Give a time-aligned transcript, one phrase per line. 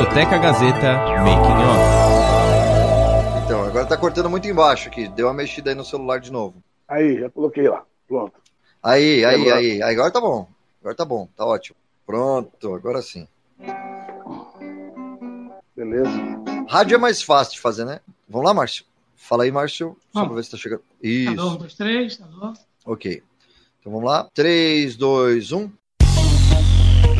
[0.00, 1.84] Discoteca Gazeta Making Off.
[3.44, 5.06] Então, agora tá cortando muito embaixo aqui.
[5.08, 6.54] Deu uma mexida aí no celular de novo.
[6.88, 7.84] Aí, já coloquei lá.
[8.08, 8.32] Pronto.
[8.82, 9.82] Aí, aí, aí.
[9.82, 10.48] Agora tá bom.
[10.80, 11.76] Agora tá bom, tá ótimo.
[12.06, 13.28] Pronto, agora sim.
[15.76, 16.10] Beleza.
[16.66, 18.00] Rádio é mais fácil de fazer, né?
[18.26, 18.86] Vamos lá, Márcio?
[19.14, 19.98] Fala aí, Márcio.
[20.14, 20.28] Só Vamos.
[20.28, 20.82] pra ver se tá chegando.
[21.02, 21.38] Isso.
[21.38, 22.54] Alô, um, dois, três, tá alô.
[22.86, 23.22] Ok.
[23.78, 24.24] Então vamos lá.
[24.24, 24.28] um.
[24.32, 25.70] 3, 2, 1.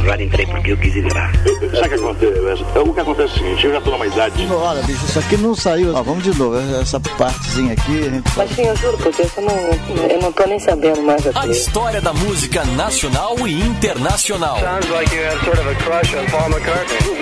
[0.03, 1.30] Agora entrei porque eu quis ir lá.
[1.75, 2.62] Sabe o que acontece?
[2.79, 4.47] O que acontece é o seguinte, eu já tô numa idade.
[4.51, 5.95] Olha, bicho, isso aqui não saiu.
[5.95, 6.57] Ó, vamos de novo.
[6.80, 10.47] Essa partezinha aqui, a gente Mas sim, eu juro, porque eu não, eu não tô
[10.47, 11.51] nem sabendo mais A aqui.
[11.51, 14.59] história da música nacional e internacional.
[14.59, 17.21] Sounds like you have sort of a crush on Paul McCartney.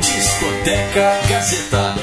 [0.00, 1.94] Discoteca Gazeta.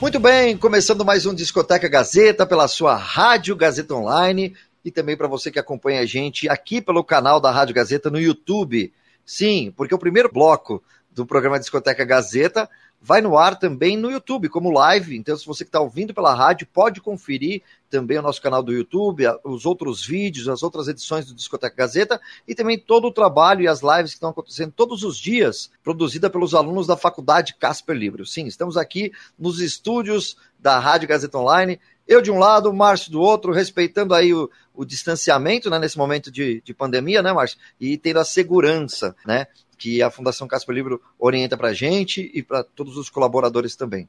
[0.00, 4.54] Muito bem, começando mais um Discoteca Gazeta pela sua Rádio Gazeta Online
[4.86, 8.20] e também para você que acompanha a gente aqui pelo canal da Rádio Gazeta no
[8.20, 8.92] YouTube.
[9.24, 12.70] Sim, porque o primeiro bloco do programa Discoteca Gazeta
[13.02, 15.16] vai no ar também no YouTube, como live.
[15.16, 18.72] Então, se você que está ouvindo pela rádio, pode conferir também o nosso canal do
[18.72, 23.62] YouTube, os outros vídeos, as outras edições do Discoteca Gazeta e também todo o trabalho
[23.62, 27.96] e as lives que estão acontecendo todos os dias, produzida pelos alunos da Faculdade Casper
[27.96, 28.24] Libro.
[28.24, 31.80] Sim, estamos aqui nos estúdios da Rádio Gazeta Online.
[32.06, 35.98] Eu de um lado, o Márcio do outro, respeitando aí o, o distanciamento né, nesse
[35.98, 37.58] momento de, de pandemia, né, Márcio?
[37.80, 39.46] E tendo a segurança, né?
[39.76, 44.08] Que a Fundação Casper Libro orienta para a gente e para todos os colaboradores também.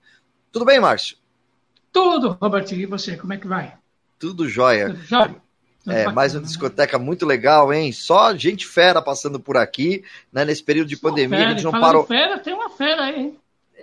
[0.51, 1.17] Tudo bem, Márcio?
[1.91, 3.73] Tudo, Robertinho, e você, como é que vai?
[4.19, 4.89] Tudo jóia.
[4.89, 5.47] Tudo jóia?
[5.87, 6.47] É, mais uma né?
[6.47, 7.93] discoteca muito legal, hein?
[7.93, 10.43] Só gente fera passando por aqui, né?
[10.43, 12.05] Nesse período de pandemia, Fera, a gente não parou.
[12.05, 13.37] Fera, tem uma fera aí, hein?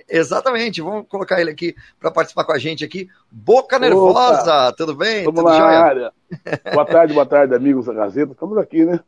[0.08, 3.08] Exatamente, vamos colocar ele aqui para participar com a gente aqui.
[3.30, 5.24] Boca Nervosa, tudo bem?
[5.24, 5.78] Vamos tudo lá, jóia?
[5.78, 6.12] área.
[6.74, 8.32] Boa tarde, boa tarde, amigos da Gazeta.
[8.32, 9.00] Estamos aqui, né?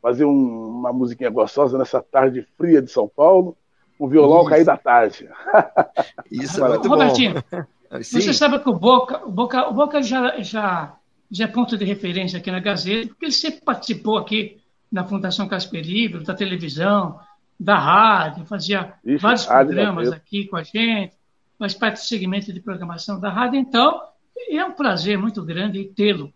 [0.00, 3.56] Fazer um- uma musiquinha gostosa nessa tarde fria de São Paulo.
[3.98, 4.48] Um violão Isso.
[4.48, 5.28] cair da tarde.
[6.30, 7.64] Isso é muito Robertinho, bom.
[8.02, 10.94] Sim, você sabe que o Boca, o Boca, o Boca já, já,
[11.30, 14.58] já é ponto de referência aqui na Gazeta, porque ele sempre participou aqui
[14.90, 17.18] na Fundação Casper Libro, da televisão,
[17.60, 21.12] da rádio, fazia Ixi, vários programas aqui com a gente,
[21.58, 23.60] faz parte do segmento de programação da rádio.
[23.60, 24.00] Então,
[24.48, 26.32] é um prazer muito grande tê-lo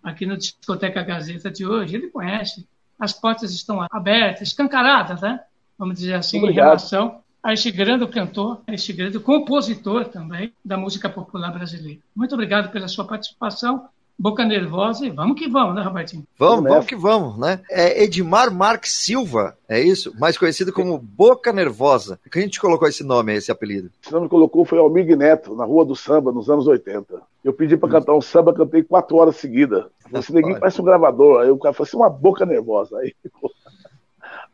[0.00, 1.96] aqui no Discoteca Gazeta de hoje.
[1.96, 5.40] Ele conhece, as portas estão abertas, escancaradas, né?
[5.76, 6.66] Vamos dizer assim, em Obrigado.
[6.66, 12.00] relação a este grande cantor, a este grande compositor também da música popular brasileira.
[12.14, 13.88] Muito obrigado pela sua participação.
[14.20, 16.26] Boca Nervosa e vamos que vamos, né, Robertinho?
[16.38, 16.86] vamos, Vamos nessa.
[16.86, 17.62] que vamos, né?
[17.70, 20.12] É Edmar Marques Silva, é isso?
[20.20, 22.20] Mais conhecido como Boca Nervosa.
[22.22, 23.90] Por que a gente colocou esse nome, esse apelido?
[24.02, 27.18] Esse nome que colocou foi Almir Neto, na Rua do Samba, nos anos 80.
[27.42, 29.86] Eu pedi para cantar um samba, cantei quatro horas seguidas.
[30.12, 31.40] Esse neguinho parece um gravador.
[31.40, 32.98] Aí o cara falou assim, uma boca nervosa.
[32.98, 33.50] Aí ficou.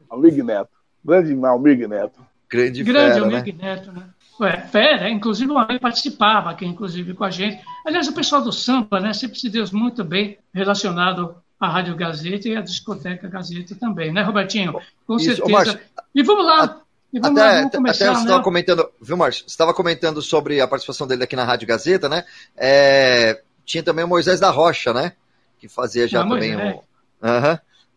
[0.09, 0.71] Almir Neto.
[1.05, 2.21] Grande Almir Neto.
[2.49, 3.55] Grande, grande fera, Almir né?
[3.60, 4.10] Neto, né?
[4.41, 7.63] Ué, fera, inclusive o Almir participava aqui, inclusive, com a gente.
[7.85, 12.49] Aliás, o pessoal do samba, né, sempre se deu muito bem relacionado à Rádio Gazeta
[12.49, 14.79] e à Discoteca Gazeta também, né, Robertinho?
[15.07, 15.51] Com Isso, certeza.
[15.51, 15.81] Márcio,
[16.15, 16.81] e vamos lá.
[17.13, 18.21] E vamos lá, Até, vamos até começar, você né?
[18.21, 19.45] estava comentando, viu, Márcio?
[19.45, 22.25] Você estava comentando sobre a participação dele aqui na Rádio Gazeta, né?
[22.57, 25.13] É, tinha também o Moisés da Rocha, né?
[25.59, 26.83] Que fazia já Ah, também o,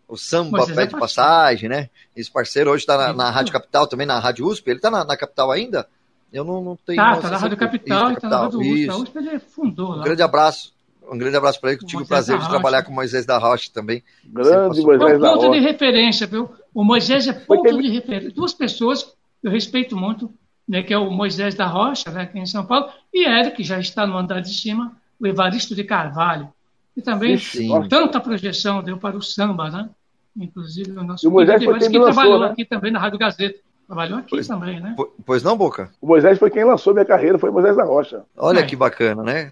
[0.08, 1.90] o samba Moisés pé é de passagem, né?
[2.16, 3.30] Esse parceiro hoje está na, na.
[3.30, 4.70] Rádio Capital, também na Rádio USP.
[4.70, 5.88] Ele está na, na Capital ainda?
[6.32, 6.98] Eu não, não tenho.
[6.98, 8.70] Tá, tá na se Rádio Capital e tá na Rádio USP.
[8.70, 9.04] A Isso.
[9.04, 10.04] USP ele fundou Um lá.
[10.04, 10.74] grande abraço.
[11.12, 12.52] Um grande abraço para ele, que eu tive o Moisés prazer de Rocha.
[12.52, 14.04] trabalhar com o Moisés da Rocha também.
[14.26, 15.60] Grande Sempre É Moisés um da ponto de Rocha.
[15.72, 16.50] referência, viu?
[16.72, 18.32] O Moisés é ponto de referência.
[18.32, 20.32] Duas pessoas que eu respeito muito,
[20.68, 23.64] né, que é o Moisés da Rocha, né, aqui em São Paulo, e Eric, que
[23.64, 26.50] já está no andar de cima, o Evaristo de Carvalho,
[26.94, 27.88] que também Sim.
[27.90, 29.90] tanta projeção deu para o samba, né?
[30.38, 32.48] Inclusive o nosso E o Moisés que trabalhou né?
[32.52, 33.60] aqui também na Rádio Gazeta.
[33.90, 34.94] Trabalhou aqui Pois- também, né?
[34.96, 35.90] Po- Pois não, Boca?
[36.00, 38.22] O Moisés foi quem lançou minha carreira, foi o Moisés da Rocha.
[38.38, 38.64] Olha É.
[38.64, 39.52] que bacana, né?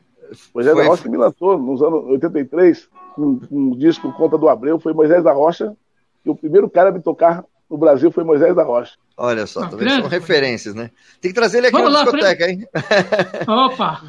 [0.54, 2.88] Moisés Foi- da Rocha que me lançou nos anos 83,
[3.18, 5.76] um, um disco Conta do Abreu, foi Moisés da Rocha,
[6.24, 8.94] e o primeiro cara a me tocar no Brasil foi Moisés da Rocha.
[9.18, 9.86] Olha só, Não, tá vendo?
[9.86, 10.92] grande, São referências, né?
[11.20, 12.68] Tem que trazer ele aqui Vamos na lá, discoteca, hein?
[13.48, 14.02] Opa!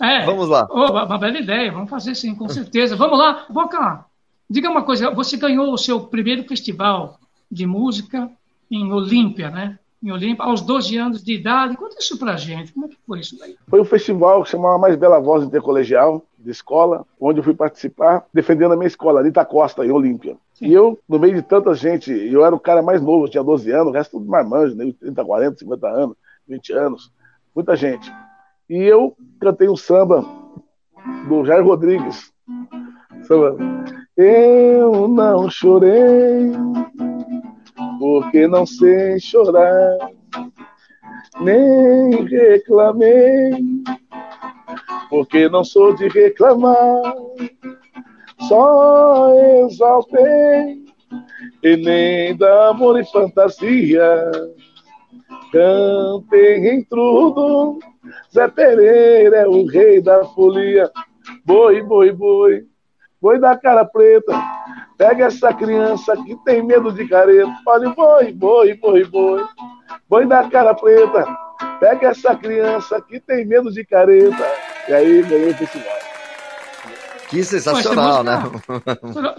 [0.00, 0.64] É, Vamos lá.
[0.68, 2.96] Opa, uma bela ideia, vamos fazer sim, com certeza.
[2.96, 4.04] Vamos lá, Boca,
[4.48, 7.18] diga uma coisa, você ganhou o seu primeiro festival
[7.50, 8.28] de música
[8.70, 9.78] em Olímpia, né?
[10.02, 11.76] Em Olímpia, aos 12 anos de idade.
[11.76, 13.56] Conta isso pra gente, como é que foi isso daí?
[13.68, 18.24] Foi um festival que chamava Mais Bela Voz Intercolegial, de escola, onde eu fui participar,
[18.32, 20.36] defendendo a minha escola, Anitta Costa, em Olímpia.
[20.54, 20.68] Sim.
[20.68, 23.44] E eu, no meio de tanta gente, eu era o cara mais novo, eu tinha
[23.44, 24.90] 12 anos, o resto tudo marmanjo, né?
[24.98, 26.16] 30, 40, 50 anos,
[26.48, 27.12] 20 anos,
[27.54, 28.10] muita gente.
[28.70, 30.24] E eu cantei um samba
[31.28, 32.32] do Jair Rodrigues.
[33.22, 33.56] Samba.
[34.16, 36.52] Eu não chorei
[37.98, 40.10] porque não sei chorar,
[41.40, 43.52] nem reclamei,
[45.08, 47.14] porque não sou de reclamar,
[48.48, 49.32] só
[49.64, 50.84] exaltei,
[51.62, 54.30] e nem da amor e fantasia,
[55.52, 57.78] cantei em tudo,
[58.32, 60.90] Zé Pereira é o rei da folia,
[61.44, 62.66] boi, boi, boi,
[63.20, 64.32] boi da cara preta,
[65.00, 67.50] Pega essa criança que tem medo de careta.
[67.66, 69.46] Olha, boi, boi, boi, boi.
[70.06, 71.24] Boi da cara preta.
[71.80, 74.44] Pega essa criança que tem medo de careta.
[74.86, 75.96] E aí ganhei o festival.
[77.30, 78.42] Que sensacional, né?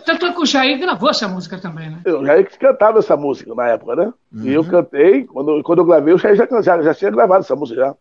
[0.04, 2.02] Tanto é que o Jair gravou essa música também, né?
[2.08, 4.14] O Jair que cantava essa música na época, né?
[4.34, 4.44] Uhum.
[4.44, 7.56] E eu cantei, quando, quando eu gravei, o Jair já, já, já tinha gravado essa
[7.56, 7.96] música já.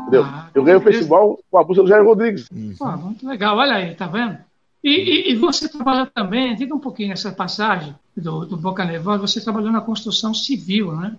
[0.00, 0.24] Entendeu?
[0.24, 2.48] Ah, eu ganhei o festival com a música do Jair Rodrigues.
[2.50, 2.74] Uhum.
[2.78, 4.38] Pô, muito legal, olha aí, tá vendo?
[4.82, 9.26] E, e, e, você trabalha também, diga um pouquinho nessa passagem do, do Boca Nervosa,
[9.26, 11.16] você trabalhou na construção civil, né?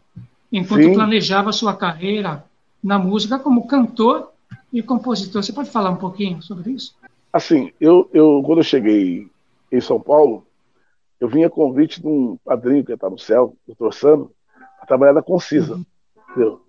[0.52, 0.94] Enquanto Sim.
[0.94, 2.44] planejava sua carreira
[2.84, 4.32] na música como cantor
[4.74, 5.44] e compositor.
[5.44, 6.96] Você pode falar um pouquinho sobre isso?
[7.32, 9.30] Assim, eu, eu quando eu cheguei
[9.72, 10.46] em São Paulo,
[11.20, 14.32] eu vinha convite de um padrinho que está no céu, o Sano,
[14.78, 15.76] para trabalhar na Concisa.
[15.76, 15.86] Uhum.
[16.30, 16.62] Entendeu?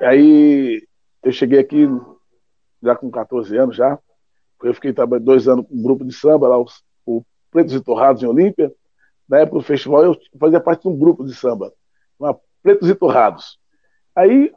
[0.00, 0.86] E aí
[1.22, 1.88] eu cheguei aqui
[2.82, 3.98] já com 14 anos já,
[4.62, 7.80] eu fiquei trabalhando dois anos com um grupo de samba, lá, os, o Pretos e
[7.80, 8.72] Torrados em Olímpia.
[9.28, 11.72] Na época do festival, eu fazia parte de um grupo de samba,
[12.18, 13.58] uma Pretos e Torrados.
[14.14, 14.52] Aí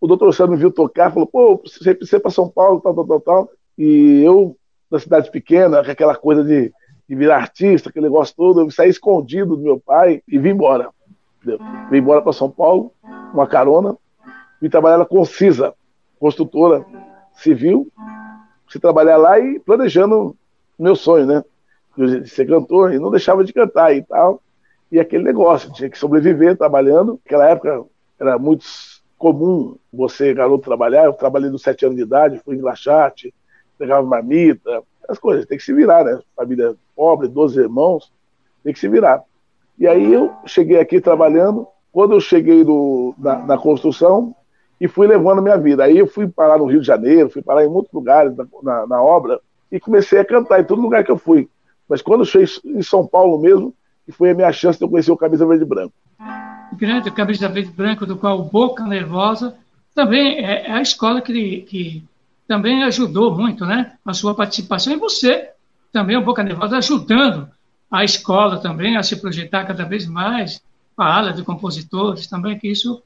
[0.00, 3.06] o doutor Sandro me viu tocar, falou: pô, você precisa para São Paulo, tal, tal,
[3.06, 3.50] tal, tal.
[3.76, 4.56] E eu,
[4.90, 6.72] da cidade pequena, com aquela coisa de,
[7.08, 10.90] de virar artista, aquele negócio todo, eu saí escondido do meu pai e vim embora.
[11.36, 11.58] Entendeu?
[11.90, 12.92] Vim embora para São Paulo,
[13.32, 13.96] uma carona,
[14.60, 15.74] e trabalhar na Concisa,
[16.18, 16.84] construtora
[17.34, 17.90] civil,
[18.68, 20.36] se trabalhar lá e planejando
[20.78, 21.44] meu sonho, né?
[21.96, 24.40] De ser cantor, e não deixava de cantar e tal.
[24.90, 27.20] E aquele negócio, tinha que sobreviver trabalhando.
[27.24, 27.84] Naquela época
[28.18, 28.64] era muito
[29.18, 31.04] comum você, garoto, trabalhar.
[31.04, 33.34] Eu trabalhei dos sete anos de idade, fui engraxate,
[33.76, 36.20] pegava marmita, as coisas, tem que se virar, né?
[36.36, 38.12] Família pobre, 12 irmãos,
[38.62, 39.22] tem que se virar.
[39.78, 41.66] E aí eu cheguei aqui trabalhando.
[41.90, 44.34] Quando eu cheguei do, na, na construção,
[44.80, 45.84] e fui levando a minha vida.
[45.84, 48.86] Aí eu fui parar no Rio de Janeiro, fui parar em muitos lugares na, na,
[48.86, 49.40] na obra
[49.70, 51.48] e comecei a cantar em todo lugar que eu fui.
[51.88, 53.74] Mas quando eu cheguei em São Paulo mesmo,
[54.10, 55.92] foi a minha chance de eu conhecer o Camisa Verde Branco.
[56.74, 59.54] Grande Camisa Verde Branco, do qual Boca Nervosa
[59.94, 62.04] também é, é a escola que, que
[62.46, 63.94] também ajudou muito, né?
[64.04, 64.92] A sua participação.
[64.92, 65.50] E você,
[65.92, 67.48] também, o Boca Nervosa, ajudando
[67.90, 70.62] a escola também a se projetar cada vez mais,
[70.96, 73.02] a ala de compositores também, que isso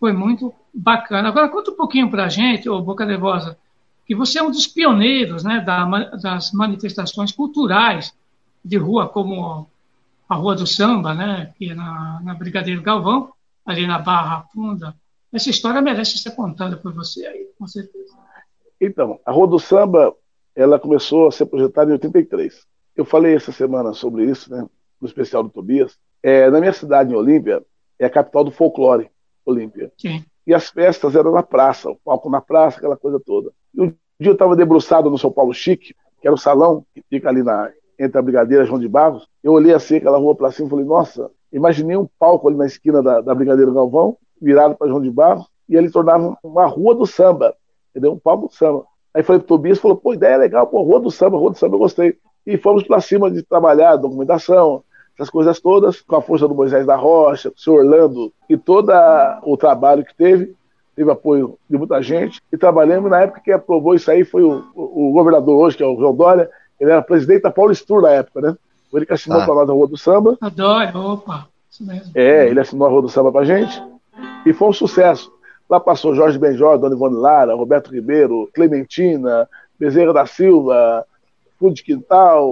[0.00, 1.28] foi muito bacana.
[1.28, 3.58] Agora, conta um pouquinho para a gente, ô Boca Nervosa,
[4.06, 5.84] que você é um dos pioneiros né, da,
[6.16, 8.12] das manifestações culturais
[8.64, 9.68] de rua, como
[10.28, 13.30] a Rua do Samba, né, que é na, na Brigadeiro Galvão,
[13.64, 14.96] ali na Barra Funda.
[15.32, 18.16] Essa história merece ser contada por você aí, com certeza.
[18.80, 20.14] Então, a Rua do Samba,
[20.56, 22.66] ela começou a ser projetada em 83.
[22.96, 24.66] Eu falei essa semana sobre isso, né,
[25.00, 25.96] no especial do Tobias.
[26.22, 27.62] É, na minha cidade, em Olímpia,
[27.98, 29.10] é a capital do folclore.
[29.50, 29.92] Olímpia.
[30.46, 33.50] E as festas eram na praça, o palco na praça, aquela coisa toda.
[33.74, 33.86] E um
[34.18, 37.42] dia eu estava debruçado no São Paulo Chique, que era o salão que fica ali
[37.42, 39.26] na, entre a Brigadeira e João de Barros.
[39.42, 42.66] Eu olhei assim aquela rua para cima e falei, nossa, imaginei um palco ali na
[42.66, 46.94] esquina da, da Brigadeira Galvão, virado para João de Barros, e ele tornava uma rua
[46.94, 47.54] do samba,
[47.90, 48.12] entendeu?
[48.12, 48.84] Um palco do samba.
[49.12, 51.74] Aí falei pro Tobias, falou, pô, ideia legal, pô, rua do samba, rua do samba,
[51.74, 52.16] eu gostei.
[52.46, 54.82] E fomos para cima de trabalhar documentação,
[55.20, 58.90] essas coisas todas, com a força do Moisés da Rocha, do senhor Orlando e todo
[59.42, 60.54] o trabalho que teve,
[60.96, 64.64] teve apoio de muita gente, e trabalhamos na época que aprovou isso aí foi o,
[64.74, 66.48] o, o governador hoje, que é o João Dória,
[66.80, 68.56] ele era presidente da Paulistur na época, né?
[68.94, 69.44] Ele que assinou ah.
[69.44, 70.38] para nós a Rua do Samba.
[70.40, 72.10] Adoro, opa, isso mesmo.
[72.14, 73.80] É, ele assinou a Rua do Samba pra gente,
[74.46, 75.30] e foi um sucesso.
[75.68, 79.46] Lá passou Jorge Benjor, Dona Ivone Lara, Roberto Ribeiro, Clementina,
[79.78, 81.04] Bezerra da Silva,
[81.58, 82.50] Fundo de Quintal,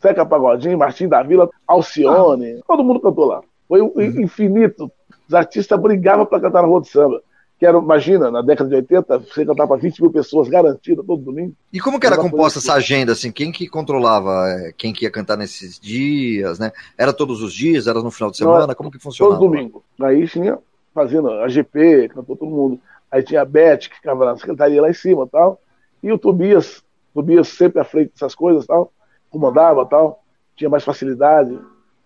[0.00, 2.62] Zeca Pagodinho, Martim da Vila, Alcione, ah.
[2.66, 3.42] todo mundo cantou lá.
[3.68, 4.22] Foi um uhum.
[4.22, 4.90] infinito.
[5.28, 7.22] Os artistas brigavam para cantar na Rua de Samba.
[7.58, 11.22] Que era, imagina, na década de 80, você cantava para 20 mil pessoas, garantida, todo
[11.22, 11.54] domingo.
[11.70, 13.30] E como que era composta essa agenda, assim?
[13.30, 16.72] Quem que controlava é, quem que ia cantar nesses dias, né?
[16.96, 17.86] Era todos os dias?
[17.86, 18.66] Era no final de semana?
[18.66, 19.38] Não, como que funcionava?
[19.38, 19.84] Todo domingo.
[20.00, 20.58] Aí tinha,
[20.94, 22.80] fazendo a GP, cantou todo mundo.
[23.12, 25.60] Aí tinha a Beth, que ficava na secretaria lá em cima tal.
[26.02, 28.90] E o Tobias, Tobias sempre à frente dessas coisas tal
[29.30, 30.22] comandava tal,
[30.56, 31.58] tinha mais facilidade,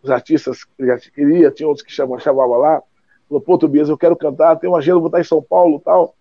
[0.02, 2.83] os artistas que já queria, tinha outros que chamavam, chamavam lá,
[3.28, 6.14] falou, pô, Tobias, eu quero cantar, tem uma agenda, vou estar em São Paulo tal.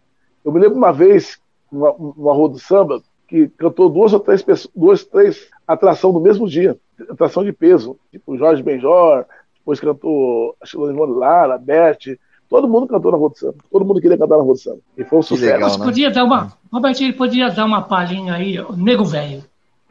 [0.44, 1.40] Eu me lembro uma vez,
[1.72, 6.48] numa rua do samba, que cantou duas ou três pessoas, duas, três atrações no mesmo
[6.48, 6.78] dia,
[7.10, 9.26] atração de peso, tipo Jorge Benjor,
[9.58, 12.18] depois cantou a Chilone Lara, Beth,
[12.50, 13.56] todo mundo cantou na Rua do Samba.
[13.72, 14.80] Todo mundo queria cantar na Rua do Samba.
[14.98, 15.54] E foi um sucesso.
[15.54, 15.86] legal, né?
[15.86, 16.54] podia dar uma.
[16.72, 19.44] Robertinho, ele podia dar uma palhinha aí, nego velho.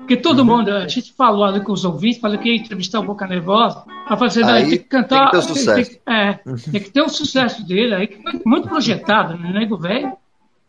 [0.02, 0.44] Porque todo Uhum.
[0.44, 3.84] mundo, a gente falou ali com os ouvintes, falou que ia entrevistar o Boca Nervosa.
[4.06, 5.30] Ela falou assim, não, Aí tem que cantar.
[5.30, 5.90] tem que ter o sucesso.
[6.04, 6.32] Tem, é,
[6.70, 9.52] tem que ter o sucesso dele aí, que foi muito projetado, né?
[9.52, 10.12] Nego velho.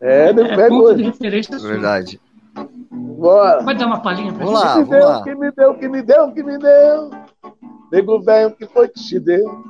[0.00, 1.58] É, nego É velho ponto de referência.
[1.58, 1.68] sua.
[1.68, 2.20] Verdade.
[2.90, 3.64] Bora.
[3.64, 4.68] Pode dar uma palhinha pra Vamos gente?
[4.68, 5.22] lá, que me vamos deu, lá.
[5.24, 7.10] que me deu, que me deu, que me deu.
[7.92, 9.64] Nego velho, que foi que te deu?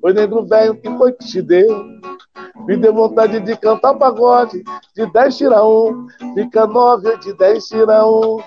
[0.00, 1.84] Foi nego velho, que foi que te deu?
[2.66, 4.62] Me deu vontade de cantar pagode,
[4.94, 8.38] de 10 tira um, fica 9, de 10 tira um,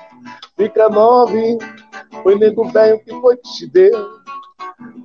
[0.56, 1.58] fica 9.
[2.22, 4.10] Foi nego velho, que foi que te deu?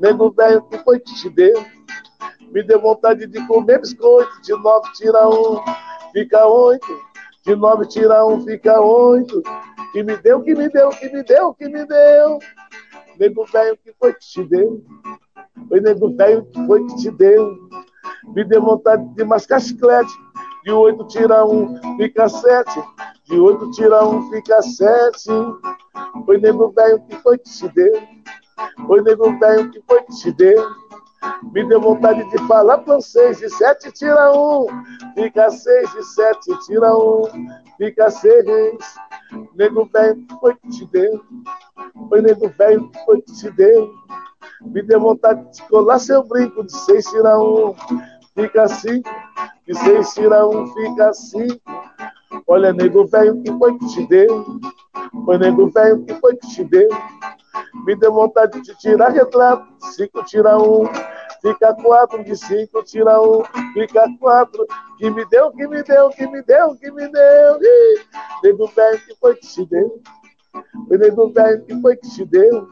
[0.00, 1.64] Nego velho, que foi que te deu?
[2.50, 5.60] Me deu vontade de comer biscoito, de 9 tira um,
[6.12, 6.86] fica 8.
[7.44, 9.42] De 9 tira um, fica 8.
[9.92, 12.38] Que me deu, que me deu, que me deu, que me deu.
[13.18, 14.82] Nego velho, que foi que te deu?
[15.68, 17.56] Foi nego velho, que foi que te deu?
[18.34, 20.12] Me deu vontade de mascar chiclete.
[20.64, 22.70] De 8 tira um, fica 7.
[23.28, 25.28] De 8 tira um, fica 7.
[26.24, 28.02] Foi nego velho, que foi que te deu?
[28.86, 30.70] Foi nego velho, que foi que te deu?
[31.52, 33.38] Me deu vontade de falar francês.
[33.38, 34.66] De 7 tira um,
[35.14, 35.92] fica 6.
[35.92, 37.24] De 7 tira um,
[37.76, 38.44] fica 6.
[39.54, 41.22] Nego velho, que foi que te deu?
[42.08, 43.92] Foi nego velho, que foi que te deu?
[44.62, 46.64] Me deu vontade de colar seu brinco.
[46.64, 47.74] De 6 tira um,
[48.34, 49.10] fica 5.
[49.66, 51.60] De 6 tira um, fica 5.
[52.50, 54.46] Olha, nego velho, que foi que te deu?
[55.26, 56.88] Foi nego velho, que foi que te deu?
[57.84, 59.66] Me deu vontade de tirar retrato.
[59.94, 60.86] 5 tira um,
[61.42, 62.24] fica 4.
[62.24, 64.66] De 5 tira um, fica 4.
[64.96, 67.58] Que me deu, que me deu, que me deu, que me deu.
[68.42, 70.00] Nego velho, que foi que te deu?
[70.88, 72.66] Foi nego velho, que foi que te deu?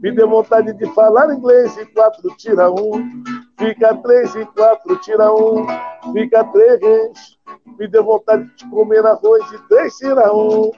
[0.00, 3.22] Me deu vontade de falar inglês e quatro tira um,
[3.58, 5.66] fica três e quatro tira um,
[6.12, 7.41] fica três.
[7.66, 10.70] Me deu vontade de comer arroz e três tira um,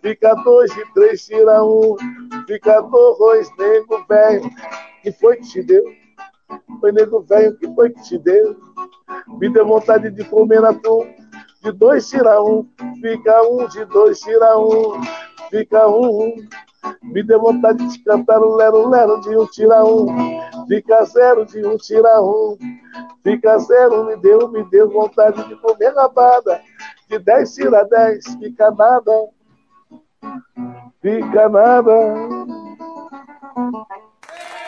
[0.00, 1.96] fica dois e três tira um,
[2.46, 4.50] fica dois, nego velho,
[5.02, 5.84] que foi que te deu?
[6.80, 8.56] Foi nego velho, que foi que te deu?
[9.38, 11.06] Me deu vontade de comer atum,
[11.62, 12.68] de dois tira um,
[13.00, 15.00] fica um, de dois tira um,
[15.50, 16.34] fica um.
[17.02, 20.06] Me deu vontade de cantar um lero lero de um tira um,
[20.66, 22.56] fica zero de um tira um,
[23.22, 24.04] fica zero.
[24.06, 26.60] Me deu, me deu vontade de comer rabada,
[27.08, 29.12] de dez tira dez, fica nada,
[31.00, 31.92] fica nada.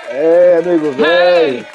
[0.09, 1.66] É, nego velho.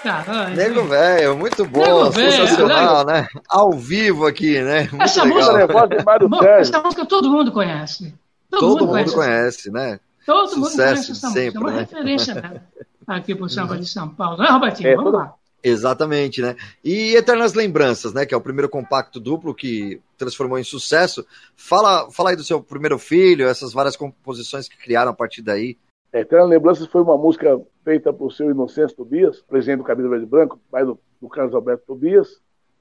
[0.55, 3.27] Nego velho, muito bom, Nego sensacional, né?
[3.49, 4.87] Ao vivo aqui, né?
[4.91, 5.67] Muito Essa legal.
[5.67, 6.61] música- Sérgio.
[6.61, 8.13] essa música todo mundo conhece.
[8.49, 9.15] Todo, Todo mundo mundo conhece.
[9.15, 9.99] conhece, né?
[10.29, 11.57] Todo mundo Sucesso conhece essa sempre.
[11.57, 11.79] É uma né?
[11.79, 12.61] referência né?
[13.07, 14.37] aqui pro samba de São Paulo.
[14.37, 14.89] Não é, Robertinho?
[14.89, 15.33] É, Vamos lá.
[15.63, 16.55] Exatamente, né?
[16.83, 18.27] E Eternas Lembranças, né?
[18.27, 21.25] Que é o primeiro compacto duplo que transformou em sucesso.
[21.55, 25.75] Fala, fala aí do seu primeiro filho, essas várias composições que criaram a partir daí.
[26.13, 30.59] Eterna Lembranças foi uma música feita por seu Inocêncio Tobias, presidente do Cabelo Verde Branco,
[30.69, 32.39] pai do, do Carlos Alberto Tobias.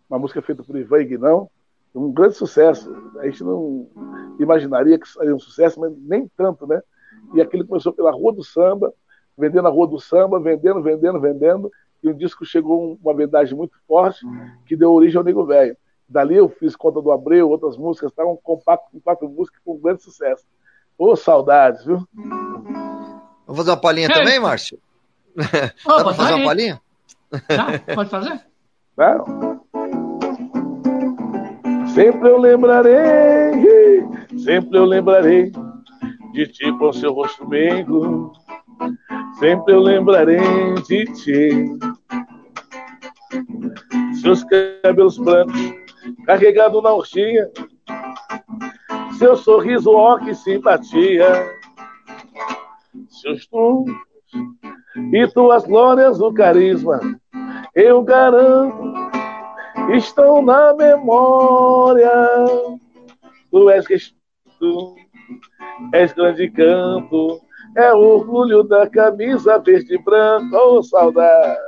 [0.09, 1.51] Uma música feita por Ivan Guinão.
[1.95, 2.95] Um grande sucesso.
[3.19, 3.89] A gente não
[4.39, 6.83] imaginaria que seria um sucesso, mas nem tanto, né?
[7.35, 8.93] E aquilo começou pela Rua do Samba,
[9.37, 11.71] vendendo a Rua do Samba, vendendo, vendendo, vendendo.
[12.03, 14.25] E o disco chegou uma vendagem muito forte,
[14.67, 15.77] que deu origem ao Nego Velho.
[16.09, 18.25] Dali eu fiz Conta do Abreu, outras músicas, tá?
[18.25, 20.45] um compacto com quatro músicas com um grande sucesso.
[20.97, 22.03] Ô, saudades, viu?
[23.47, 24.79] Vamos fazer uma palhinha também, Márcio?
[25.37, 25.45] Dá
[25.95, 26.45] Opa, pra fazer tá uma aí.
[26.47, 26.81] palhinha?
[27.31, 27.95] Tá?
[27.95, 28.41] Pode fazer?
[28.97, 29.25] Tá?
[31.95, 32.95] Sempre eu lembrarei,
[34.39, 35.53] sempre eu lembrarei
[36.33, 38.33] de ti com seu rosto meigo.
[39.39, 41.79] Sempre eu lembrarei de ti.
[44.21, 45.75] Seus cabelos brancos,
[46.27, 47.51] carregado na orgia.
[49.19, 51.27] Seu sorriso, ó, que simpatia.
[53.09, 53.95] Seus trunfos
[55.13, 57.01] e tuas glórias, o carisma.
[57.75, 59.09] Eu garanto
[59.97, 62.11] estão na memória.
[63.51, 64.15] Tu és
[64.59, 64.97] tu
[65.93, 67.41] és grande canto,
[67.77, 71.59] é o orgulho da camisa verde e branca, oh saudade.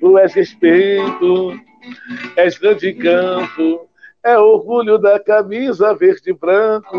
[0.00, 1.60] Tu és respeito,
[2.36, 3.88] és grande canto,
[4.22, 6.98] é o orgulho da camisa verde e branco.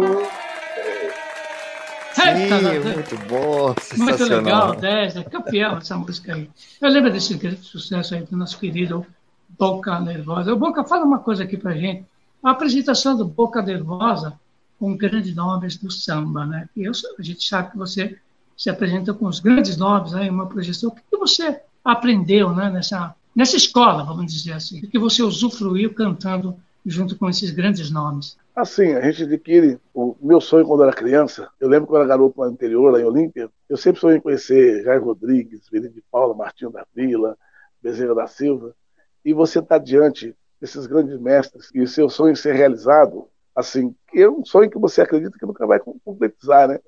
[2.14, 2.96] Sim, Deus.
[2.96, 6.50] muito bom, Muito legal, 10, é campeão essa música aí.
[6.82, 9.06] Eu lembro desse grande sucesso aí do nosso querido
[9.48, 10.54] Boca Nervosa.
[10.54, 12.06] O Boca, fala uma coisa aqui pra gente.
[12.44, 14.40] A apresentação do Boca Nervosa
[14.80, 16.70] com grandes nomes do samba, né?
[16.76, 18.18] Eu, a gente sabe que você
[18.58, 20.90] se apresenta com os grandes nomes, né, uma projeção.
[20.90, 24.80] O que você aprendeu né, nessa, nessa escola, vamos dizer assim?
[24.80, 28.38] O que você usufruiu cantando junto com esses grandes nomes?
[28.56, 29.80] Assim, a gente adquire.
[29.94, 33.00] O meu sonho quando era criança, eu lembro quando era garoto lá no interior, lá
[33.00, 37.38] em Olímpia, eu sempre sonhei em conhecer Jair Rodrigues, Benito de Paula, Martinho da Vila,
[37.82, 38.76] Bezerra da Silva.
[39.24, 43.28] E você está diante desses grandes mestres e o seu sonho ser realizado,
[43.60, 46.80] assim, é um sonho que você acredita que nunca vai concretizar, né?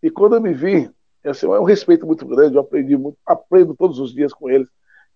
[0.00, 0.88] E quando eu me vi,
[1.24, 4.68] assim, é um respeito muito grande, eu aprendi muito, aprendo todos os dias com eles.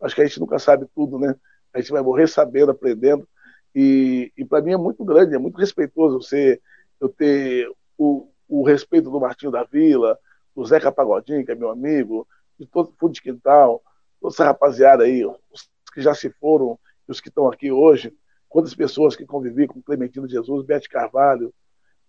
[0.02, 1.36] Acho que a gente nunca sabe tudo, né?
[1.72, 3.28] A gente vai morrer sabendo, aprendendo.
[3.72, 6.60] E, e para mim é muito grande, é muito respeitoso você
[7.00, 10.18] eu ter o, o respeito do Martinho da Vila,
[10.56, 12.26] do Zeca Pagodinho, que é meu amigo,
[12.58, 13.80] de todo o fundo de quintal,
[14.20, 18.12] toda essa rapaziada aí, os que já se foram os que estão aqui hoje,
[18.50, 21.54] quantas pessoas que convivi com Clementino Jesus, Bete Carvalho,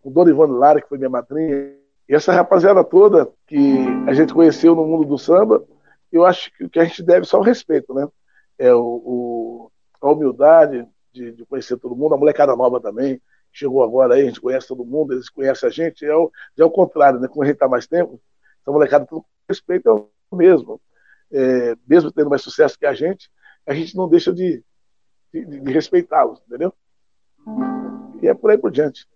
[0.02, 1.78] com Dona Ivone Lara, que foi minha madrinha,
[2.10, 5.64] e essa rapaziada toda que a gente conheceu no mundo do samba,
[6.12, 8.08] eu acho que o que a gente deve só o respeito, né?
[8.58, 9.72] É o, o
[10.02, 13.22] a humildade de, de, conhecer todo mundo, a molecada nova também,
[13.54, 16.66] chegou agora aí, a gente conhece todo mundo, eles conhecem a gente, é o, é
[16.66, 17.28] o contrário, né?
[17.28, 18.20] Como a gente está mais tempo,
[18.62, 20.82] essa molecada, todo respeito é o mesmo.
[21.32, 23.30] É, mesmo tendo mais sucesso que a gente,
[23.66, 24.64] a gente não deixa de,
[25.34, 26.74] de, de respeitá-los, entendeu?
[28.22, 29.08] E é por aí por diante.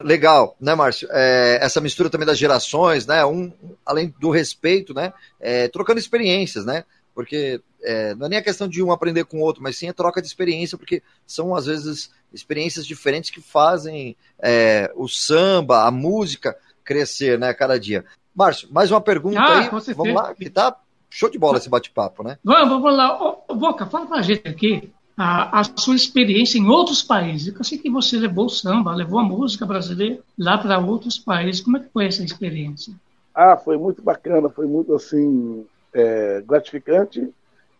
[0.00, 1.08] Legal, né, Márcio?
[1.10, 3.24] É, essa mistura também das gerações, né?
[3.24, 3.52] Um,
[3.84, 5.12] além do respeito, né?
[5.40, 6.84] É, trocando experiências, né?
[7.14, 9.88] Porque é, não é nem a questão de um aprender com o outro, mas sim
[9.88, 15.86] a troca de experiência, porque são, às vezes, experiências diferentes que fazem é, o samba,
[15.86, 18.04] a música crescer, né, cada dia.
[18.34, 19.94] Márcio, mais uma pergunta ah, aí.
[19.94, 20.76] Vamos lá, que tá
[21.08, 22.38] show de bola esse bate-papo, né?
[22.44, 23.18] Vamos, vamos lá.
[23.48, 27.54] Ô, Boca, fala pra gente aqui a, a, sua experiência em outros países.
[27.54, 31.62] Eu sei que você levou o samba, levou a música brasileira lá para outros países.
[31.62, 32.94] Como é que foi essa experiência?
[33.34, 37.32] Ah, foi muito bacana, foi muito assim é, gratificante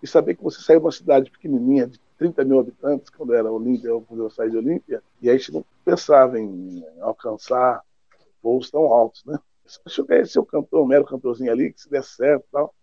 [0.03, 3.51] e saber que você saiu de uma cidade pequenininha de 30 mil habitantes quando era
[3.51, 7.83] Olímpia, quando eu saí de Olímpia, e a gente não pensava em alcançar
[8.43, 9.39] voos tão altos, né?
[9.85, 12.75] Achou que ser o cantor, um mero cantorzinho ali, que se der certo e tal.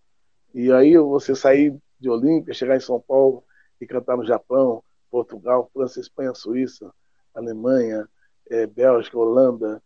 [0.54, 3.44] E aí você sair de Olímpia, chegar em São Paulo,
[3.80, 6.92] e cantar no Japão, Portugal, França, Espanha, Suíça,
[7.36, 8.10] Alemanha,
[8.50, 9.82] é, Bélgica, Holanda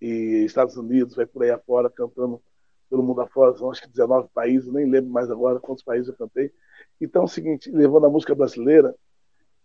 [0.00, 2.40] e Estados Unidos, vai por aí afora cantando
[2.88, 6.16] pelo mundo afora, são acho que 19 países, nem lembro mais agora quantos países eu
[6.16, 6.50] cantei.
[7.00, 8.94] Então é o seguinte, levando a música brasileira,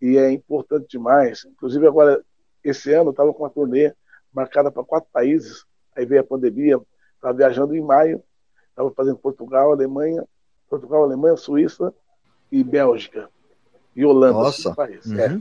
[0.01, 2.23] e é importante demais, inclusive agora,
[2.63, 3.93] esse ano, eu estava com uma turnê
[4.33, 6.79] marcada para quatro países, aí veio a pandemia,
[7.15, 8.21] estava viajando em maio,
[8.69, 10.23] estava fazendo Portugal, Alemanha,
[10.69, 11.93] Portugal, Alemanha, Suíça
[12.51, 13.29] e Bélgica
[13.95, 14.33] e Holanda.
[14.33, 14.73] Nossa.
[14.73, 15.05] País.
[15.05, 15.19] Uhum.
[15.19, 15.39] É,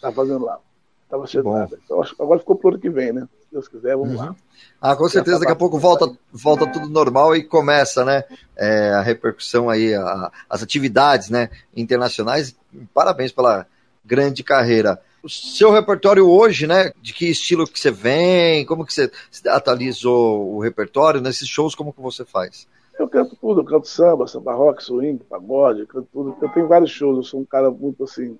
[0.00, 0.58] tá fazendo lá.
[1.04, 1.78] Estava chegando.
[1.84, 3.26] Então, agora ficou pro ano que vem, né?
[3.40, 4.26] Se Deus quiser, vamos uhum.
[4.26, 4.36] lá.
[4.78, 8.24] Ah, com certeza, daqui a pouco volta, volta tudo normal e começa, né?
[8.54, 11.48] É, a repercussão aí, a, as atividades, né?
[11.74, 12.54] Internacionais.
[12.92, 13.66] Parabéns pela
[14.04, 15.00] grande carreira.
[15.22, 16.92] O seu repertório hoje, né?
[17.00, 18.66] De que estilo que você vem?
[18.66, 19.10] Como que você
[19.46, 21.74] atualizou o repertório nesses shows?
[21.74, 22.68] Como que você faz?
[22.98, 26.36] Eu canto tudo, eu canto samba, samba rock, swing, pagode, eu canto tudo.
[26.42, 28.36] Eu tenho vários shows, eu sou um cara muito assim,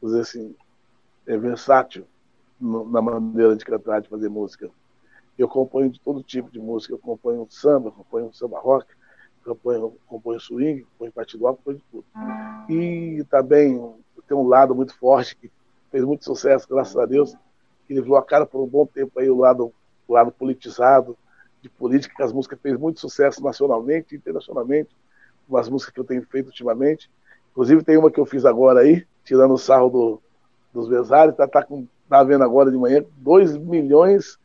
[0.00, 0.54] vou dizer assim,
[1.26, 2.06] é versátil
[2.60, 4.70] na maneira de cantar, de fazer música.
[5.36, 8.86] Eu componho de todo tipo de música, eu componho samba, componho samba rock,
[9.44, 12.04] componho, componho swing, componho partido alto, componho de tudo.
[12.68, 13.94] E também
[14.28, 15.50] tem um lado muito forte que
[15.90, 17.34] fez muito sucesso, graças a Deus,
[17.86, 19.72] que levou a cara por um bom tempo aí o lado,
[20.06, 21.16] o lado politizado,
[21.62, 24.90] de política, que as músicas fez muito sucesso nacionalmente e internacionalmente,
[25.48, 27.10] umas músicas que eu tenho feito ultimamente.
[27.50, 30.22] Inclusive tem uma que eu fiz agora aí, tirando o sarro do,
[30.72, 34.38] dos Vesários, tá, tá, com, tá vendo agora de manhã, 2 milhões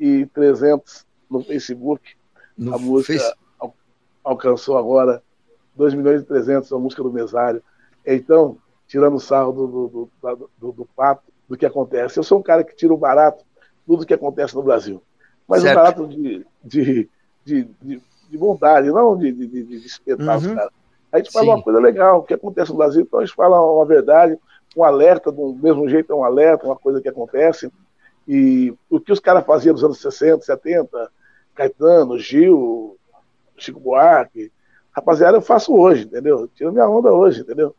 [0.00, 2.16] e 300 no Facebook.
[2.56, 3.34] No a música face...
[3.60, 3.74] al,
[4.24, 5.22] alcançou agora
[5.76, 7.62] 2 milhões e 300, a música do Mesário.
[8.04, 8.56] Então,
[8.88, 12.18] tirando o sarro do, do, do, do, do papo, do que acontece.
[12.18, 13.44] Eu sou um cara que tira o barato
[13.86, 15.00] tudo que acontece no Brasil
[15.48, 15.72] mas certo.
[15.72, 17.08] um barato de, de,
[17.44, 20.46] de, de, de bondade, não de, de, de, de espetar uhum.
[20.46, 20.70] os caras.
[21.12, 21.50] A gente fala Sim.
[21.52, 24.38] uma coisa legal, o que acontece no Brasil, então a gente fala uma verdade,
[24.76, 27.72] um alerta, do mesmo jeito é um alerta, uma coisa que acontece.
[28.28, 31.10] E o que os caras faziam nos anos 60, 70,
[31.54, 32.98] Caetano, Gil,
[33.56, 34.52] Chico Buarque,
[34.92, 36.40] rapaziada, eu faço hoje, entendeu?
[36.40, 37.74] Eu tiro minha onda hoje, entendeu?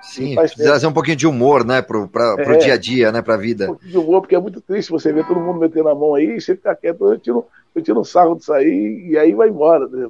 [0.00, 3.20] Sim, trazer um pouquinho de humor, né, pro, pra, pro é, dia a dia, né,
[3.20, 3.64] pra vida.
[3.64, 6.14] Um pouquinho de humor, porque é muito triste você ver todo mundo metendo a mão
[6.14, 9.34] aí, e você fica quieto, eu tiro, eu tiro um sarro disso aí, e aí
[9.34, 10.08] vai embora, né?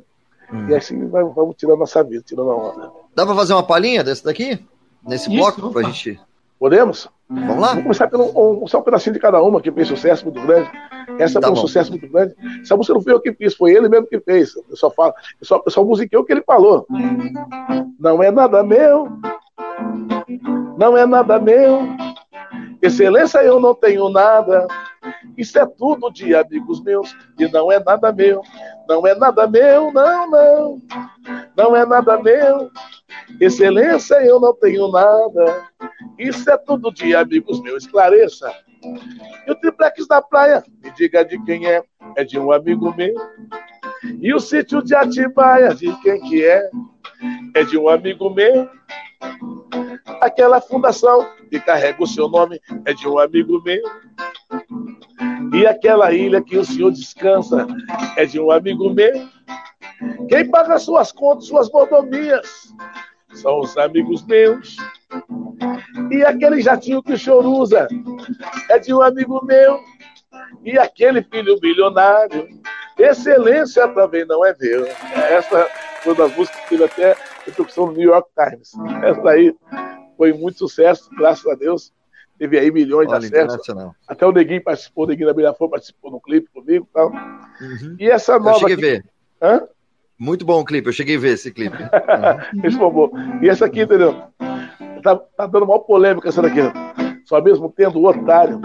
[0.52, 0.68] Hum.
[0.68, 2.90] E assim vai, vamos tirando a nossa vida, tirando a onda.
[3.14, 4.62] Dá pra fazer uma palhinha desse daqui?
[5.06, 5.80] Nesse Isso, bloco, opa.
[5.80, 6.20] pra gente...
[6.58, 7.08] Podemos?
[7.30, 7.68] Vamos lá?
[7.68, 10.68] Vamos começar pelo um, só um pedacinho de cada uma, que fez sucesso muito grande.
[11.16, 11.60] Essa tá foi um bom.
[11.60, 12.34] sucesso muito grande.
[12.62, 14.56] Essa música não foi eu que fiz, foi ele mesmo que fez.
[14.68, 16.84] Eu só, falo, eu só, eu só musiquei o que ele falou.
[18.00, 19.08] Não é nada meu,
[20.78, 21.88] não é nada meu.
[22.80, 24.66] Excelência, eu não tenho nada.
[25.36, 28.42] Isso é tudo de amigos meus e não é nada meu.
[28.88, 30.82] Não é nada meu, não, não.
[31.56, 32.70] Não é nada meu.
[33.40, 35.68] Excelência, eu não tenho nada.
[36.18, 37.84] Isso é tudo de amigos meus.
[37.84, 38.52] Esclareça.
[39.46, 41.82] E o triplex da praia, me diga de quem é.
[42.16, 43.14] É de um amigo meu.
[44.20, 46.70] E o sítio de Atibaia, de quem que é?
[47.54, 48.68] É de um amigo meu.
[50.20, 53.82] Aquela fundação que carrega o seu nome é de um amigo meu.
[55.52, 57.66] E aquela ilha que o senhor descansa
[58.16, 59.28] é de um amigo meu.
[60.28, 62.74] Quem paga suas contas, suas mordomias,
[63.34, 64.76] são os amigos meus.
[66.10, 67.88] E aquele jatinho que o senhor usa
[68.70, 69.80] é de um amigo meu.
[70.64, 72.48] E aquele filho milionário,
[72.98, 74.86] excelência também não é meu.
[75.30, 75.68] Essa
[76.02, 77.16] foi das músicas que até
[77.48, 78.72] repercussão no New York Times.
[79.02, 79.54] Essa aí
[80.16, 81.92] foi muito sucesso, graças a Deus.
[82.38, 83.74] Teve aí milhões Olha, de acessos.
[84.06, 87.10] Até o Neguinho participou, o Neguinho da Beira-Flor participou no clipe comigo e tal.
[87.10, 87.96] Uhum.
[87.98, 88.50] E essa nova.
[88.50, 89.04] Eu cheguei a ver.
[89.42, 89.68] Hã?
[90.18, 91.76] Muito bom o clipe, eu cheguei a ver esse clipe.
[92.64, 93.10] Esse foi bom.
[93.40, 94.20] E essa aqui, entendeu?
[95.00, 96.60] Tá, tá dando maior polêmica essa daqui.
[97.24, 98.60] Só mesmo tendo o otário.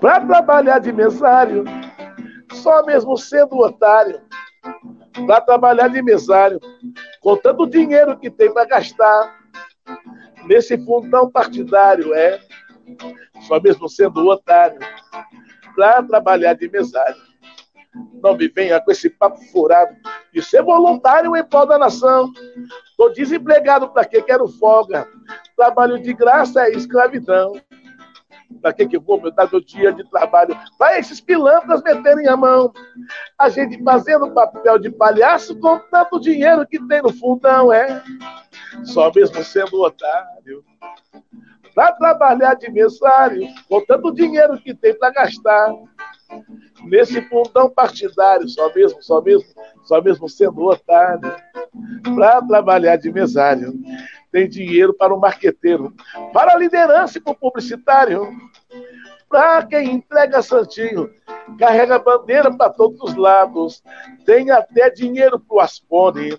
[0.00, 1.64] Pra trabalhar de mesário,
[2.52, 4.20] só mesmo sendo otário.
[5.26, 6.60] Pra trabalhar de mesário,
[7.20, 9.38] contando o dinheiro que tem para gastar
[10.46, 12.40] nesse fundão partidário, é,
[13.46, 14.78] só mesmo sendo otário,
[15.74, 17.16] para trabalhar de mesário.
[18.22, 19.94] Não me venha com esse papo furado
[20.32, 22.30] de ser voluntário em prol da nação.
[22.96, 25.06] Tô desempregado para que quero folga.
[25.56, 27.52] Trabalho de graça é escravidão.
[28.62, 30.58] Para que, que eu vou me dar meu dia de trabalho?
[30.78, 32.72] Para esses pilantras meterem a mão.
[33.38, 38.02] A gente fazendo papel de palhaço com tanto dinheiro que tem no fundão, é.
[38.84, 40.64] Só mesmo sendo otário.
[41.74, 45.72] Para trabalhar de mensário, com tanto dinheiro que tem para gastar.
[46.84, 49.48] Nesse fundão partidário, só mesmo, só mesmo,
[49.84, 51.34] só mesmo sendo otário.
[52.14, 53.72] Para trabalhar de mesário
[54.30, 55.92] tem dinheiro para o marqueteiro,
[56.32, 58.28] para a liderança e para o publicitário.
[59.28, 61.10] Para quem entrega santinho,
[61.58, 63.82] carrega bandeira para todos os lados,
[64.24, 66.38] tem até dinheiro para o Aspone,